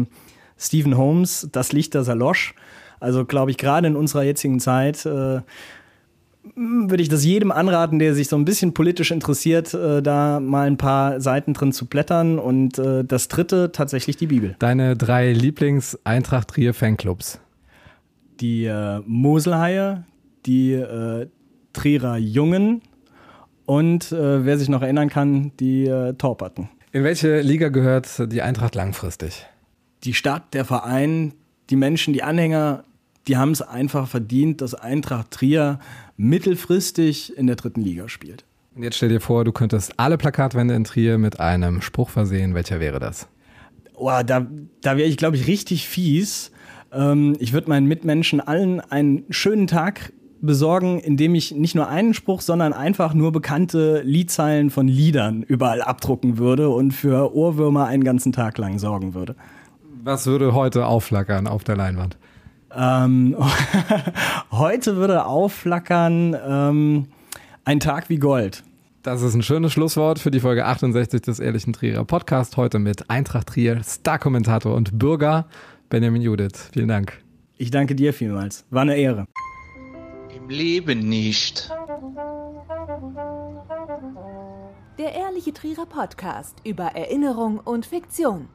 Stephen 0.58 0.96
Holmes, 0.96 1.48
Das 1.52 1.72
Licht 1.72 1.94
der 1.94 2.04
Salosch. 2.04 2.54
Also 3.00 3.24
glaube 3.24 3.50
ich, 3.50 3.58
gerade 3.58 3.88
in 3.88 3.96
unserer 3.96 4.22
jetzigen 4.22 4.60
Zeit 4.60 5.04
äh, 5.06 5.40
würde 6.54 7.02
ich 7.02 7.08
das 7.08 7.24
jedem 7.24 7.52
anraten, 7.52 7.98
der 7.98 8.14
sich 8.14 8.28
so 8.28 8.36
ein 8.36 8.44
bisschen 8.44 8.74
politisch 8.74 9.10
interessiert, 9.10 9.74
äh, 9.74 10.02
da 10.02 10.40
mal 10.40 10.66
ein 10.66 10.76
paar 10.76 11.20
Seiten 11.20 11.54
drin 11.54 11.72
zu 11.72 11.86
blättern. 11.86 12.38
Und 12.38 12.78
äh, 12.78 13.04
das 13.04 13.28
dritte 13.28 13.72
tatsächlich 13.72 14.16
die 14.16 14.26
Bibel. 14.26 14.56
Deine 14.58 14.96
drei 14.96 15.32
Lieblings-Eintracht 15.32 16.48
Trier 16.48 16.74
Fanclubs. 16.74 17.40
Die 18.40 18.64
äh, 18.64 19.00
Moselhaie, 19.06 20.04
die 20.46 20.72
äh, 20.72 21.28
Trierer 21.72 22.16
Jungen 22.16 22.82
und 23.66 24.12
äh, 24.12 24.44
wer 24.44 24.58
sich 24.58 24.68
noch 24.68 24.82
erinnern 24.82 25.08
kann, 25.08 25.52
die 25.58 25.86
äh, 25.86 26.14
Torperten. 26.14 26.68
In 26.92 27.04
welche 27.04 27.40
Liga 27.40 27.68
gehört 27.68 28.30
die 28.32 28.42
Eintracht 28.42 28.74
langfristig? 28.74 29.46
Die 30.04 30.14
Stadt, 30.14 30.52
der 30.52 30.64
Verein, 30.64 31.32
die 31.70 31.76
Menschen, 31.76 32.12
die 32.12 32.22
Anhänger, 32.22 32.84
die 33.28 33.36
haben 33.36 33.52
es 33.52 33.62
einfach 33.62 34.08
verdient, 34.08 34.60
dass 34.60 34.74
Eintracht 34.74 35.30
Trier 35.30 35.78
mittelfristig 36.16 37.36
in 37.36 37.46
der 37.46 37.56
dritten 37.56 37.80
Liga 37.80 38.08
spielt. 38.08 38.44
Und 38.74 38.82
jetzt 38.82 38.96
stell 38.96 39.08
dir 39.08 39.20
vor, 39.20 39.44
du 39.44 39.52
könntest 39.52 39.98
alle 39.98 40.18
Plakatwände 40.18 40.74
in 40.74 40.84
Trier 40.84 41.18
mit 41.18 41.40
einem 41.40 41.82
Spruch 41.82 42.10
versehen. 42.10 42.54
Welcher 42.54 42.80
wäre 42.80 42.98
das? 42.98 43.28
Oh, 43.94 44.10
da 44.26 44.46
da 44.80 44.96
wäre 44.96 45.08
ich, 45.08 45.16
glaube 45.16 45.36
ich, 45.36 45.46
richtig 45.46 45.88
fies. 45.88 46.50
Ähm, 46.92 47.36
ich 47.38 47.52
würde 47.52 47.68
meinen 47.68 47.86
Mitmenschen 47.86 48.40
allen 48.40 48.80
einen 48.80 49.24
schönen 49.30 49.66
Tag 49.66 50.12
besorgen, 50.42 50.98
indem 50.98 51.34
ich 51.34 51.52
nicht 51.52 51.74
nur 51.74 51.88
einen 51.88 52.14
Spruch, 52.14 52.40
sondern 52.40 52.72
einfach 52.72 53.14
nur 53.14 53.32
bekannte 53.32 54.02
Liedzeilen 54.02 54.70
von 54.70 54.88
Liedern 54.88 55.42
überall 55.42 55.80
abdrucken 55.82 56.38
würde 56.38 56.68
und 56.68 56.92
für 56.92 57.34
Ohrwürmer 57.34 57.86
einen 57.86 58.04
ganzen 58.04 58.32
Tag 58.32 58.58
lang 58.58 58.78
sorgen 58.78 59.14
würde. 59.14 59.36
Was 60.04 60.26
würde 60.26 60.52
heute 60.52 60.86
aufflackern 60.86 61.46
auf 61.46 61.64
der 61.64 61.76
Leinwand? 61.76 62.18
Ähm, 62.74 63.36
heute 64.50 64.96
würde 64.96 65.26
aufflackern 65.26 66.36
ähm, 66.46 67.06
ein 67.64 67.80
Tag 67.80 68.08
wie 68.08 68.18
Gold. 68.18 68.64
Das 69.02 69.22
ist 69.22 69.34
ein 69.34 69.42
schönes 69.42 69.72
Schlusswort 69.72 70.18
für 70.18 70.30
die 70.30 70.40
Folge 70.40 70.64
68 70.64 71.22
des 71.22 71.40
Ehrlichen 71.40 71.72
Trierer 71.72 72.04
Podcast. 72.04 72.56
Heute 72.56 72.78
mit 72.78 73.10
Eintracht 73.10 73.48
Trier, 73.48 73.82
Star-Kommentator 73.82 74.74
und 74.74 74.98
Bürger 74.98 75.46
Benjamin 75.88 76.22
Judith. 76.22 76.70
Vielen 76.72 76.88
Dank. 76.88 77.20
Ich 77.58 77.70
danke 77.70 77.94
dir 77.94 78.14
vielmals. 78.14 78.64
War 78.70 78.82
eine 78.82 78.96
Ehre. 78.96 79.26
Leben 80.52 81.08
nicht. 81.08 81.70
Der 84.98 85.14
Ehrliche 85.14 85.54
Trierer 85.54 85.86
Podcast 85.86 86.58
über 86.64 86.84
Erinnerung 86.94 87.58
und 87.58 87.86
Fiktion. 87.86 88.48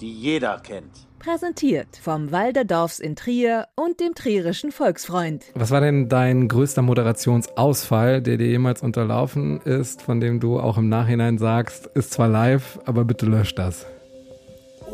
Die 0.00 0.12
jeder 0.12 0.58
kennt. 0.58 1.06
Präsentiert 1.20 1.96
vom 2.02 2.32
Walderdorfs 2.32 2.98
in 2.98 3.14
Trier 3.14 3.68
und 3.76 4.00
dem 4.00 4.14
Trierischen 4.14 4.72
Volksfreund. 4.72 5.44
Was 5.54 5.70
war 5.70 5.80
denn 5.80 6.08
dein 6.08 6.48
größter 6.48 6.82
Moderationsausfall, 6.82 8.20
der 8.20 8.36
dir 8.36 8.48
jemals 8.48 8.82
unterlaufen 8.82 9.60
ist, 9.60 10.02
von 10.02 10.18
dem 10.18 10.40
du 10.40 10.58
auch 10.58 10.76
im 10.76 10.88
Nachhinein 10.88 11.38
sagst, 11.38 11.86
ist 11.94 12.12
zwar 12.12 12.28
live, 12.28 12.80
aber 12.84 13.04
bitte 13.04 13.26
löscht 13.26 13.58
das? 13.60 13.86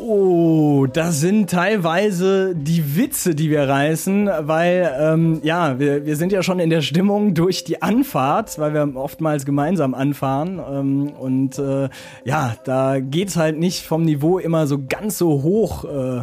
Oh, 0.03 0.87
das 0.91 1.19
sind 1.19 1.51
teilweise 1.51 2.55
die 2.55 2.97
Witze, 2.97 3.35
die 3.35 3.51
wir 3.51 3.69
reißen, 3.69 4.27
weil 4.39 4.91
ähm, 4.99 5.41
ja, 5.43 5.77
wir, 5.77 6.07
wir 6.07 6.15
sind 6.15 6.31
ja 6.31 6.41
schon 6.41 6.59
in 6.59 6.71
der 6.71 6.81
Stimmung 6.81 7.35
durch 7.35 7.63
die 7.65 7.83
Anfahrt, 7.83 8.57
weil 8.57 8.73
wir 8.73 8.95
oftmals 8.95 9.45
gemeinsam 9.45 9.93
anfahren 9.93 10.59
ähm, 10.67 11.11
und 11.11 11.59
äh, 11.59 11.89
ja, 12.25 12.55
da 12.63 12.99
geht's 12.99 13.35
halt 13.35 13.59
nicht 13.59 13.85
vom 13.85 14.03
Niveau 14.03 14.39
immer 14.39 14.65
so 14.65 14.83
ganz 14.83 15.19
so 15.19 15.43
hoch. 15.43 15.85
Äh, 15.85 16.21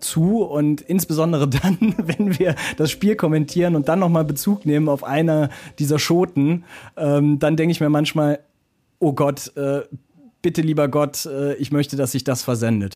zu 0.00 0.42
und 0.42 0.80
insbesondere 0.80 1.46
dann, 1.48 1.94
wenn 1.98 2.38
wir 2.38 2.54
das 2.78 2.90
Spiel 2.90 3.14
kommentieren 3.16 3.76
und 3.76 3.88
dann 3.88 3.98
nochmal 3.98 4.24
Bezug 4.24 4.64
nehmen 4.66 4.88
auf 4.88 5.04
eine 5.04 5.50
dieser 5.78 5.98
Schoten, 5.98 6.64
ähm, 6.96 7.38
dann 7.38 7.56
denke 7.56 7.72
ich 7.72 7.80
mir 7.80 7.90
manchmal, 7.90 8.40
oh 8.98 9.12
Gott, 9.12 9.54
äh, 9.56 9.82
bitte 10.42 10.62
lieber 10.62 10.88
Gott, 10.88 11.26
äh, 11.26 11.54
ich 11.54 11.70
möchte, 11.70 11.96
dass 11.96 12.12
sich 12.12 12.24
das 12.24 12.42
versendet. 12.42 12.94